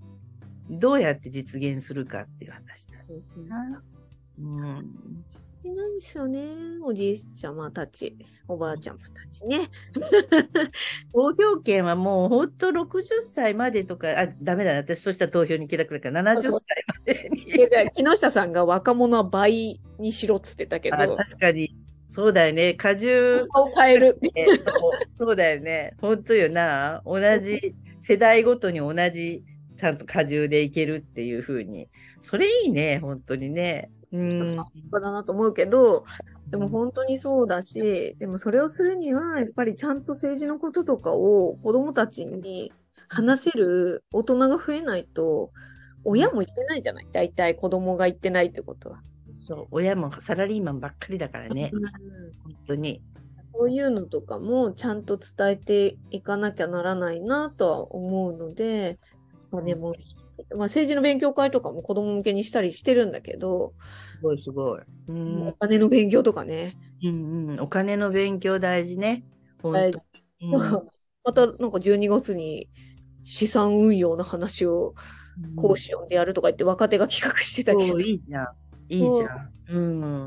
[0.68, 3.04] どうやって実現するかっていう話だ。
[4.38, 5.24] うん、
[5.62, 6.40] しないんですよね。
[6.82, 8.16] おじいちゃまたち、
[8.48, 9.70] おばあちゃまたちね。
[11.14, 14.78] 投票権はもう本当60歳までとか、あ、ダメだな。
[14.78, 16.60] 私そうしたら投票に行けなくなるから、70歳ま
[17.04, 17.44] でに。
[17.44, 21.76] でじゃあ木下さんが若者は倍にしろっつってたけど、あ確かに。
[22.08, 22.74] そうだよね。
[22.74, 24.18] 果汁差を変える。
[24.20, 24.56] ねそう
[25.16, 25.94] そうだよね。
[26.00, 27.02] 本当よな。
[27.06, 29.44] 同じ世代ごとに同じ
[29.76, 31.88] ちゃんと果汁でいけるっていう風に。
[32.20, 33.92] それいいね、本当にね。
[34.12, 34.56] うん。
[34.56, 36.04] さすがだなと思うけど、
[36.50, 42.72] でも本当にそうだし、でもそれをするには、やっぱりちゃんと政治のこととかを子供たちに
[43.08, 45.50] 話せる大人が増えないと、
[46.04, 47.08] 親も言ってないじゃない？
[47.12, 49.02] 大体子供が言ってないってことは。
[49.32, 51.70] そう、親もサラリーマンばっかりだからね。
[51.72, 51.92] うん本
[52.66, 53.00] 当に。
[53.54, 58.98] そういうのとかもちゃんと伝えていかなきゃならないなとは思うので、
[59.50, 59.94] まあね、もう
[60.54, 63.74] まあ、政治の勉強会とかも子供向けにしたりしてるんだけど、
[64.12, 64.82] すごいすごい。
[65.08, 65.12] う
[65.46, 66.76] おん、金の勉強とかね。
[67.02, 67.60] うん、うん。
[67.60, 69.24] お金の勉強大事ね。
[69.62, 70.06] 本大当事
[70.44, 70.90] そう
[71.24, 72.70] またなんか12月に
[73.24, 74.94] 資産運用の話を
[75.36, 78.46] うん講師呼んでやるとか言って若手が企画してたけど、そう、いいじゃん。
[78.88, 79.52] いいじゃん。
[79.68, 79.78] う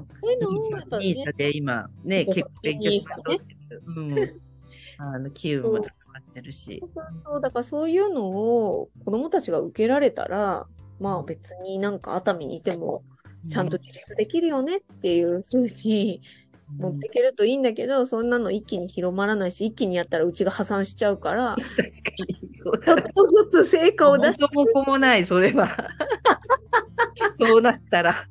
[0.01, 0.07] ん。
[0.21, 3.41] そういうのをやっぱねニーサで今、ね、結構勉強していう。
[3.85, 4.31] うん。
[4.97, 6.81] あの、機運も高まってるし。
[6.93, 10.67] そうそうだからそういうのを子供たちが受けられたら、
[10.99, 13.03] まあ別になんか熱海にいても
[13.49, 16.21] ちゃんと自立できるよねっていうふうに
[16.77, 21.85] 持っていけるといいんだけど、そんなの一気に広まらないし、一気にやったらうちが破産しちゃうから、確か
[22.27, 23.13] に、そうちょっ。
[23.13, 25.69] とずつ成果を出して元も子もない、それは。
[27.39, 28.27] そうなったら。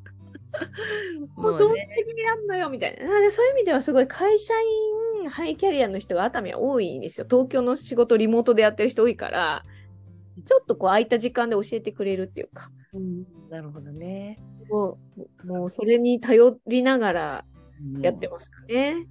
[1.36, 3.04] もうどう的にやんのよみたいな。
[3.04, 7.26] なのでそういう意味ではすごい会社員、ハイキャリアの人が熱海は多いんですよ。
[7.28, 9.62] 東京の仕事リモートでやってる人多いから、
[10.44, 14.38] ちょっとこう空いた時間で教えてくれるっていうか、うんなるほどね。
[14.68, 14.98] も
[15.42, 17.44] うもうそれに頼りながら
[18.00, 19.06] やってますかね。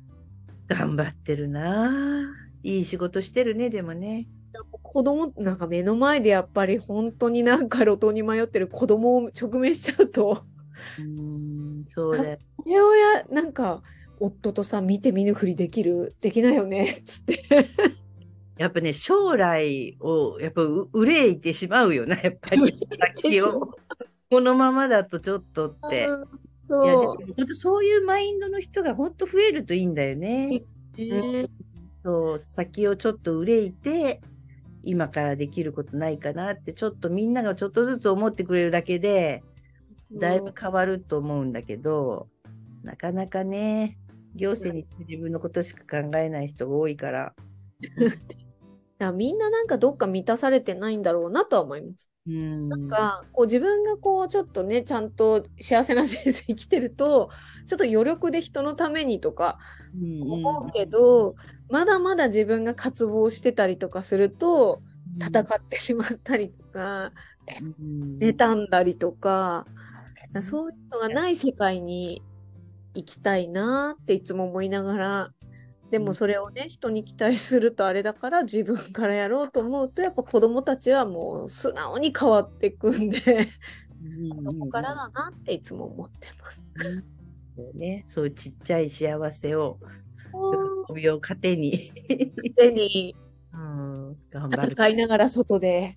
[0.68, 2.24] 頑張ってるなあ
[2.64, 4.28] いい仕事してるね、でもね。
[4.82, 10.44] 子供なんか目の前でやっぱり本当になんか路頭に迷ってる子供を直面しちゃうと、
[11.00, 12.38] うん、そうだよ。
[12.58, 13.82] これをやなんか
[14.20, 17.40] 夫とさ見て見ぬふりできるできないよねっ つって。
[18.58, 22.80] やっぱね、将来をやっぱう憂いてしまうよな、やっぱり。
[23.24, 23.72] 先を。
[24.30, 26.08] このままだとちょっとって。
[26.08, 26.24] うん
[26.64, 30.16] いやでそも本当そういうマインドの人が本当増えるといいんだよ。
[30.16, 30.62] ね
[31.98, 34.22] そう、先をちょっと憂いて、
[34.84, 39.44] 今からできることないかなって、ちょっとみんながちょっとずつ思ってくれるだけで、
[40.14, 42.28] だいぶ変わると思うんだけど、
[42.84, 43.98] なかなかね、
[44.36, 47.34] 行政に自分のことしか考えない人が多いから。
[47.98, 48.16] だか
[49.00, 52.10] らみんななんかどっか満たされてないんだろうなとは思います。
[52.28, 52.70] うん。
[52.70, 57.30] なんかこう自分がこうちょっとねちゃんと幸せな人生生きてると
[57.68, 59.60] ちょっと余力で人のためにとか
[59.94, 61.36] うん思うけど、
[61.70, 64.82] まだまだ自分が渇望してたりとかすると
[65.20, 67.12] 戦ってしまったりとか、
[67.80, 69.68] うん妬んだりとか、
[70.42, 72.22] そういうのがない世界に
[72.96, 75.34] 行きたいなっていつも思いながら、
[75.92, 83.20] でもそれをね、人に期待するとあれだから自分からやろうと思うと、やっぱ子供たちはもう素直に変わっていくんで、
[84.30, 86.68] 子供からだなっていつも思ってます。
[87.56, 89.78] そうね、そういうちっちゃい幸せを、
[90.32, 91.92] 本喜びを糧に、
[92.58, 93.16] 当に
[93.54, 94.72] うん、頑張る。
[94.74, 95.96] 戦いながら外で。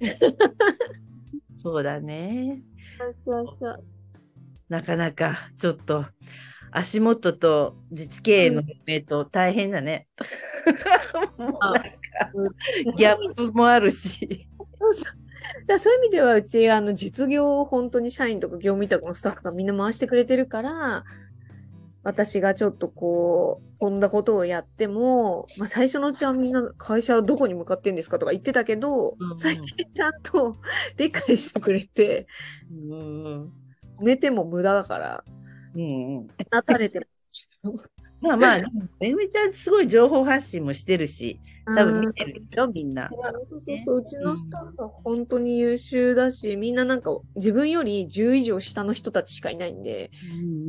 [1.56, 2.62] そうだね。
[2.98, 3.84] そうそうそう。
[4.68, 6.04] なかなかちょっと
[6.78, 10.08] 足元と自治経営の運営と大変だね。
[12.98, 14.46] ギャップもあるし。
[15.66, 21.04] だそういう意味ではうちあの実業を本当に社員とか業務委託のスタッフがみんな回してくれてるから
[22.02, 29.30] 私がちょっとこうこんなことをやっても、まあ、最初のうちはみんな会社はどこに向かってんですかとか言ってたけど、うん。
[29.32, 30.56] うん最近ちゃんと
[30.98, 32.26] 理解してくれて
[32.70, 33.52] うん。
[34.00, 35.24] 寝ても無駄だから
[35.76, 37.28] うんうん、なたれてます
[37.62, 37.74] けど。
[38.20, 38.58] まあまあ、
[38.98, 43.10] めぐみちゃんすごい情報発信もしてるし、多分見てるでしょ、みんな。
[43.42, 50.10] そうそうそう、うちのスタッフは本当に優秀だし、みんななんか自分より10以上下の人たちしかいないんで、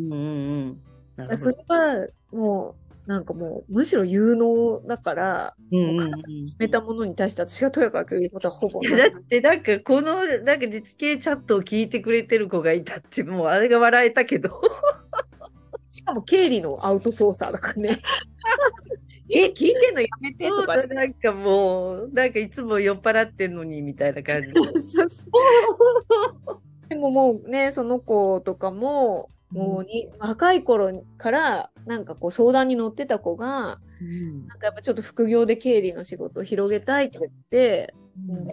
[0.10, 0.82] うんうん
[1.18, 1.38] うん。
[1.38, 6.46] そどれはもう、なんかもう、むしろ有能だから、うんうんうん。
[6.46, 14.62] 決めたものに対して私がとやかく言うことはほぼだってなんかこのなんか実系チャットを聞いてくれてる子がいたってもうあれが笑えたけど。
[15.90, 18.02] しかも経理のアウトソーサーだからね。
[19.32, 20.76] え、聞いてんのやめてとか。
[20.76, 24.50] そうだなんかもうなんかいつも酔っ払ってんのにみたいな感じ。
[26.90, 34.48] でももうね、その子とかも、もうに、若い頃からなんかこう相談に乗ってた子が、うん。
[34.48, 37.94] なんかやっぱちょっと副業で経理の仕事を広げたいって言って、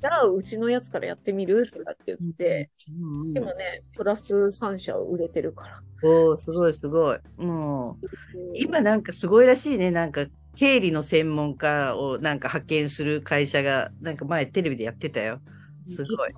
[0.00, 5.82] じゃあうちのやつからやってみるとかって言って、うんうんでもね、プラス3社売れてるから。
[6.02, 7.18] おーすごいすごい。
[7.36, 8.06] もう
[8.54, 9.90] 今なんかすごいらしいね。
[9.90, 15.40] なんか経理の専門家をなんか派遣する会社がなんか前テレビでやってたよ。
[15.88, 16.32] すごい。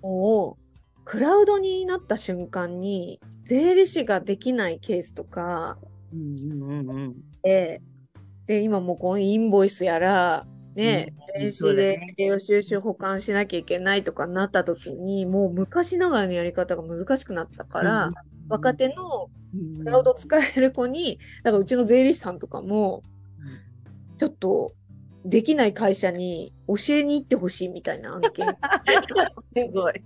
[0.00, 0.65] もう、
[1.06, 5.78] クラウドになった瞬間に、税理士ができないケースとか
[6.12, 7.14] うんうんうんうん。
[7.42, 7.80] で、
[8.46, 18.12] で、今もうこのインボイスやら、ね、うん電子で栄養収集保管しなきゃいけないとかなった時に、もう昔ながらのやり方が難しくなったから、
[18.48, 19.28] 若手の
[19.78, 23.04] クラウド使える子に、だからうちの税理士さんとかも、
[24.18, 24.72] ちょっと、
[25.28, 28.46] できない会社に教えに行ってほしいみたいな案件。
[29.56, 29.94] すごい。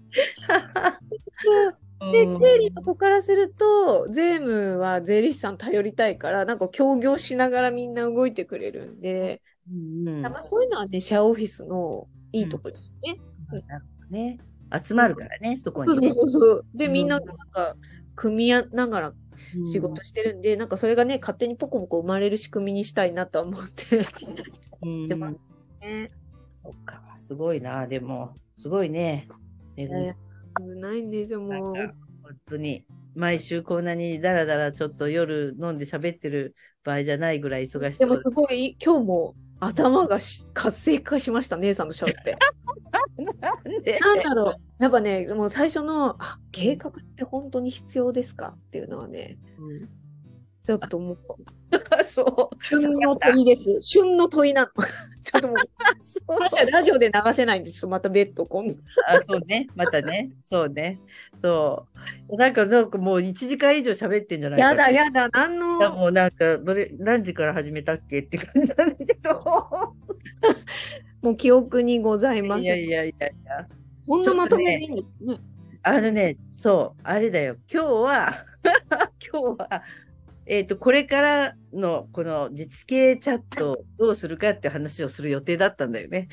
[2.12, 13.20] で、経理の子からすると、税務は税理士さん頼りたいから、なんか協業しながらみんな動いてくれるんで、うんうんまあ、そういうのはね、シェアオフィスのいいとこですよね。
[13.66, 14.38] なるほどね。
[14.82, 16.12] 集まるからね、そこそうにね。
[16.12, 16.66] そうそう。
[16.74, 17.76] で、うんみんななんか、
[18.14, 19.12] 組み合ながら
[19.64, 24.04] 仕事してるんで、なんかそれがね、勝手にポコポコ生まれる仕組みにしたいなとは思って、
[24.86, 25.42] 知ってます
[25.80, 26.08] ね。
[26.62, 29.28] そっか、すごいな、でも、すごいね。
[29.76, 30.14] めぐみいや
[30.76, 31.74] ないんですよ、もう。
[31.74, 31.94] 本
[32.46, 32.84] 当に、
[33.14, 37.90] 毎週こんなにだらだらちょっと夜飲んで喋ってる場合じゃないぐらい忙しそう。
[37.98, 42.36] でもすごい、今日も頭がし活性化しました、姉さんのシャワーって。
[43.18, 43.98] なんで？
[43.98, 44.54] なんだろう。
[44.82, 48.54] やっぱね、もう最初の、あ、計画って本当に必要ですか？
[48.56, 49.36] っていうのはね、
[50.66, 51.18] ちょっともう、
[52.04, 52.64] そう。
[52.64, 53.78] 旬の問いです。
[53.80, 54.68] 旬の問いなの。
[55.22, 55.56] ちょっともう、
[56.02, 58.74] そう私はラジオで流せないんで、ちょっとまた別途今度。
[59.06, 59.68] あそうね。
[59.74, 60.30] またね。
[60.44, 61.00] そうね。
[61.40, 61.86] そ
[62.28, 62.36] う。
[62.36, 65.92] なんか、なんかもう1時間以上喋ってんじゃないかやだやだ、なんの。
[65.92, 69.94] もうなんか、どれ、何時から始めたっけって感じなんだけど。
[71.22, 72.64] もう記憶にございません。
[72.64, 73.66] いやいやいやいや。
[74.06, 75.38] こんなまとめでいいんですね。
[75.82, 77.56] あのね、そう、あれだよ。
[77.72, 78.44] 今日は、
[79.32, 79.82] 今日は、
[80.50, 86.26] えっ、と、これからのこの自治系チャットをどうするかっていう話をする予定だったんだよね。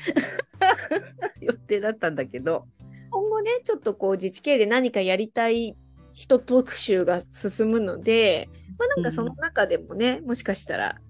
[1.40, 2.66] 予定だったんだけど、
[3.12, 5.76] 今後ね、ちょっとこう自治系で何かやりたい
[6.14, 11.00] 人特集が進むので、まあなんかその中でもね、もしかしたら、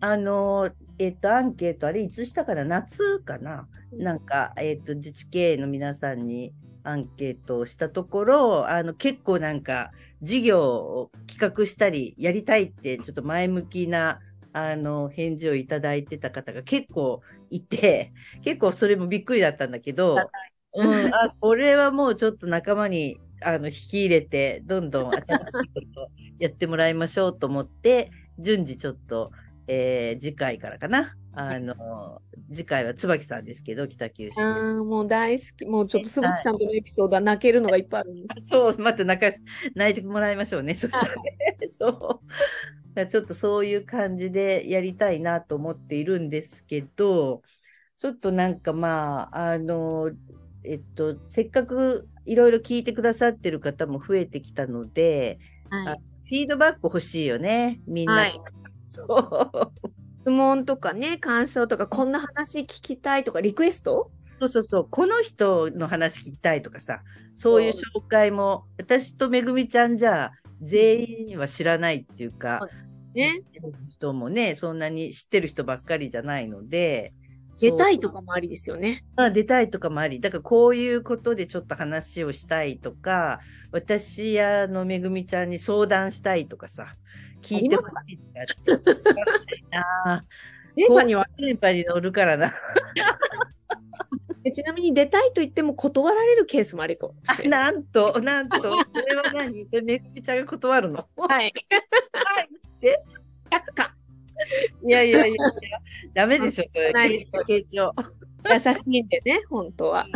[0.00, 2.64] あの、えっ、と、アンケート、あれ、いつしたかな？
[2.64, 3.68] 夏かな？
[3.92, 9.92] なんか、えっ、と、自治系の皆さんにアンケートをしたところ、あの、結構なんか、
[10.22, 14.20] 事業を企画したり、やりたいって、ちょっと前向きな、
[14.52, 18.12] あの、返事をいただいてた方が結構いて、
[18.42, 20.18] 結構それもびっくりだったんだけど、
[20.74, 26.08] うん、あ、これはもうちょっと仲間に、あの、引き入れて、どんどん新しいことを
[26.38, 29.32] やってもらいましょうと思って、順次ちょっと、
[29.72, 31.14] えー次回からかな。
[31.32, 32.20] あの、
[32.52, 34.40] 次回は椿さんですけど、北九州。
[34.40, 35.64] あーもう大好き。
[35.64, 38.40] もうちょっと鈴木さんとのエピソードは泣けるのがいっぱいあるんで。
[38.40, 39.38] そう、また泣かし
[39.76, 40.74] 泣いてもらいましょうね。
[40.74, 41.38] そしたらね。
[41.70, 42.20] そ
[42.96, 43.06] う。
[43.06, 47.42] ちょっとそういう感じでやりたいなと思っているんですけど、
[47.98, 50.10] ちょっとなんかまあ、あの、
[50.64, 55.38] えっと、せっかくいろいろ聞いてくださってる方も増えてきたので、
[55.70, 58.14] はあフィードバック欲しいよね、みんな。
[58.14, 58.40] はい
[58.90, 59.72] そう。
[60.22, 64.10] 質問とかね、感想とか、こんな話聞きたいとか、リクエスト？
[64.38, 67.02] そうそうそう、この人の話聞きたいとかさ、
[67.36, 72.68] そういう紹介も、私とめぐみちゃんじゃ、全員は知らないっていうか、
[73.14, 73.40] ね。
[73.86, 77.14] 人もね、そんなに知ってる人ばっかりじゃないので、
[77.58, 78.16] 出たいとか。
[78.16, 79.04] かもありですよね。
[79.16, 83.40] まあ、出たいとかもあり、だからこういうことでちょっと話をしたいとか、
[83.72, 86.94] 私やのめぐみちゃんに相談したいとかさ、
[87.42, 88.46] 聞いてほしいって。
[89.76, 90.22] あ
[90.76, 92.52] 姉さんには、電波に乗るからな。
[94.54, 97.74] ちなみに出たいと言っても断られるケースもありかもしれない。
[97.74, 98.70] なんと、なんと、それ
[99.16, 99.68] は何？
[99.68, 101.06] でめぐみちゃんが断るの？
[101.16, 101.52] はい。
[102.80, 103.02] で
[103.50, 103.94] 却下。
[104.82, 105.52] いやいやいやいや、
[106.14, 106.92] ダメでしょ、それ。
[106.92, 107.32] ないです。
[107.46, 107.62] 優
[108.58, 110.06] しいんでね、本当は。
[110.08, 110.12] い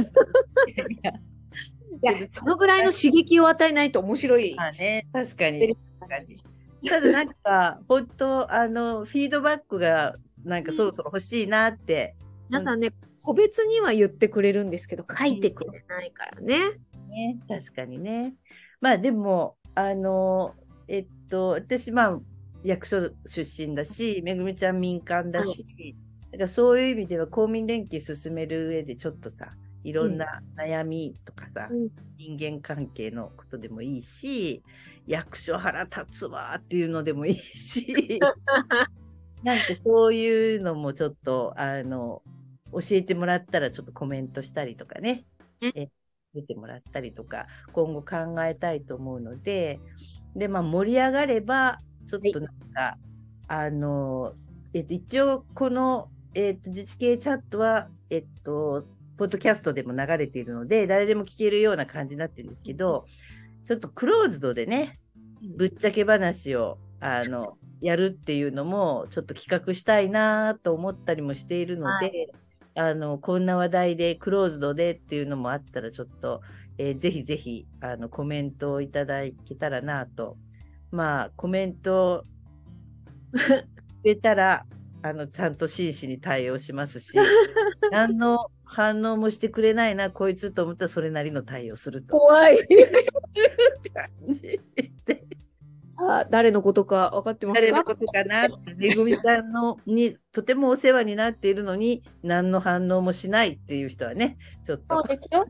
[2.02, 4.54] やいや、そのぐらいの刺激を与えないと面白い。
[4.54, 5.76] まあね、確かに。
[6.00, 6.42] 確かに。
[6.88, 12.16] ただなんか、 本当あの、フィードバックが、なんかそろそろ欲しいなって。
[12.48, 12.90] 皆さんね、
[13.22, 16.58] 個別には言ってくれるんですけど、書いてくれないからね。
[17.08, 18.34] ね、確かにね。
[18.80, 20.54] まあでも、あの、
[20.88, 22.20] えっと、私、まあ、
[22.62, 25.96] 役所出身だし、めぐみちゃん民間だし、
[26.32, 29.52] だからそういう意味では公民連携進める上でちょっとさ、
[29.84, 31.88] いろんな悩みとかさ、うん。
[32.18, 34.62] 人間関係のことでもいいし、
[35.06, 38.18] 役所腹立つわっていうのでもいいし、
[39.44, 42.22] なんかそういうのもちょっと、あの、
[42.72, 45.26] 教えてもらったらちょっとコメントしたりとかね、
[45.60, 45.88] ねえ
[46.34, 49.78] 出てもらったりとか、今後考えたいと思うので、
[50.34, 52.98] で、まあ盛り上がれば、ちょっとなんか、
[53.48, 54.34] あの、
[54.72, 58.82] えっと、一応この、えっと、自治系チャットは、えっと、
[59.16, 63.06] ポッドキャストでも流れているので、誰でも聞けるような感じになってるんですけど、
[63.66, 64.98] ちょっとクローズドでね、
[65.56, 72.32] ぶっちゃけ話を、あの、やるっていうのも、ちょっと企画したいなと思ったりもしているので、
[72.74, 76.40] はあの、こんな話題でクローズドでっていうのもあったら、ちょっと、
[76.76, 80.36] えーぜひぜひ、あの、コメントをいただけたらなと。
[80.90, 82.24] まあ、コメント
[83.32, 83.66] く
[84.02, 84.66] れたら、
[85.02, 87.12] あの、ちゃんと真摯に対応しますし、
[87.92, 92.18] 何の反応もしてくれないな、こいつと思ったらそれなりの対応すると。
[92.18, 92.58] 怖い。
[92.66, 94.60] 感じ
[95.06, 95.24] で
[95.96, 97.66] さあ、誰のことか分かってますか？
[97.70, 105.46] 誰のことかなめぐみさんのにとてもお世話になっているのに、何の反応もしないっていう人はね、ちょっとそうですよ。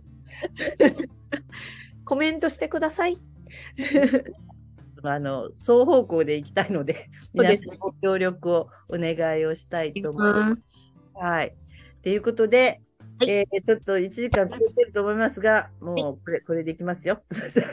[2.05, 3.17] コメントしてください。
[5.03, 10.63] あの双方向で行きたいので、皆さんご協力をお願いをしたいと思います。
[11.15, 11.55] はい。
[12.03, 12.83] ということで、
[13.19, 17.23] はいえーちょっと1時間超えてると思いますが、もうこれこれでいきますよ。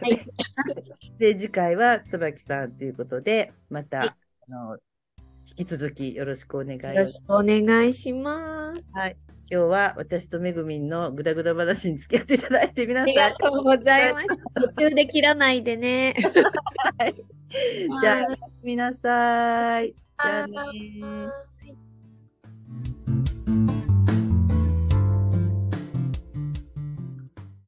[0.07, 4.77] い で、次回は椿さんということで、また、はいあの
[5.57, 8.91] 引き続きよろしくお願いをよろしくお願いします。
[8.93, 9.17] はい。
[9.51, 14.27] 今日は私とめぐみんのぐだぐだ話に付き合っていただいて皆さんありがとうございます。
[14.55, 16.15] 途中で切らないでね。
[16.23, 19.89] じゃあおやすみなさい。
[19.89, 21.50] じゃあね